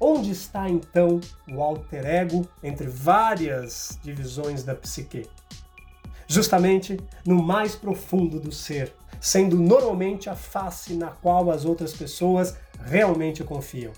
Onde 0.00 0.32
está 0.32 0.68
então 0.68 1.20
o 1.48 1.62
alter 1.62 2.04
ego 2.04 2.48
entre 2.64 2.88
várias 2.88 3.96
divisões 4.02 4.64
da 4.64 4.74
psique? 4.74 5.30
Justamente 6.26 6.98
no 7.24 7.40
mais 7.40 7.76
profundo 7.76 8.40
do 8.40 8.50
ser, 8.50 8.92
sendo 9.20 9.56
normalmente 9.56 10.28
a 10.28 10.34
face 10.34 10.94
na 10.94 11.08
qual 11.08 11.50
as 11.50 11.64
outras 11.64 11.92
pessoas 11.92 12.56
realmente 12.84 13.42
confiam. 13.44 13.92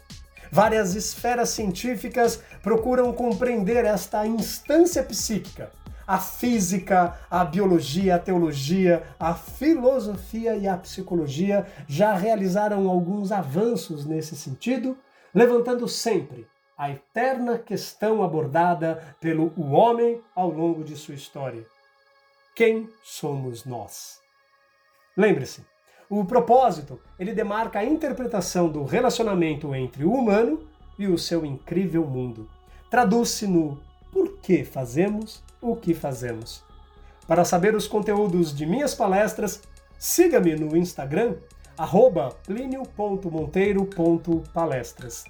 Várias 0.51 0.95
esferas 0.95 1.51
científicas 1.51 2.43
procuram 2.63 3.13
compreender 3.13 3.85
esta 3.85 4.27
instância 4.27 5.03
psíquica. 5.03 5.71
A 6.07 6.19
física, 6.19 7.19
a 7.31 7.45
biologia, 7.45 8.15
a 8.15 8.19
teologia, 8.19 9.03
a 9.21 9.35
filosofia 9.35 10.57
e 10.57 10.67
a 10.67 10.77
psicologia 10.79 11.67
já 11.87 12.15
realizaram 12.15 12.89
alguns 12.89 13.31
avanços 13.31 14.07
nesse 14.07 14.35
sentido, 14.35 14.97
levantando 15.35 15.87
sempre 15.87 16.47
a 16.79 16.91
eterna 16.91 17.59
questão 17.59 18.23
abordada 18.23 19.17
pelo 19.21 19.53
homem 19.71 20.23
ao 20.35 20.49
longo 20.49 20.83
de 20.83 20.97
sua 20.97 21.15
história. 21.15 21.67
Quem 22.55 22.89
somos 23.03 23.67
nós? 23.67 24.21
Lembre-se, 25.19 25.63
o 26.09 26.25
propósito, 26.25 26.99
ele 27.19 27.35
demarca 27.35 27.81
a 27.81 27.85
interpretação 27.85 28.69
do 28.69 28.85
relacionamento 28.85 29.75
entre 29.75 30.05
o 30.05 30.13
humano 30.13 30.61
e 30.97 31.09
o 31.09 31.19
seu 31.19 31.45
incrível 31.45 32.07
mundo. 32.07 32.49
Traduz-se 32.89 33.49
no 33.49 33.81
por 34.13 34.39
que 34.39 34.65
fazemos 34.65 35.43
o 35.61 35.75
que 35.75 35.93
fazemos. 35.93 36.63
Para 37.27 37.45
saber 37.45 37.75
os 37.75 37.89
conteúdos 37.89 38.57
de 38.57 38.65
minhas 38.65 38.95
palestras, 38.95 39.61
siga-me 39.99 40.55
no 40.55 40.77
Instagram, 40.77 41.35
plinio.monteiro.palestras. 42.47 45.25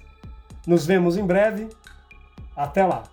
Nos 0.67 0.85
vemos 0.85 1.17
em 1.17 1.25
breve. 1.25 1.67
Até 2.55 2.85
lá! 2.85 3.05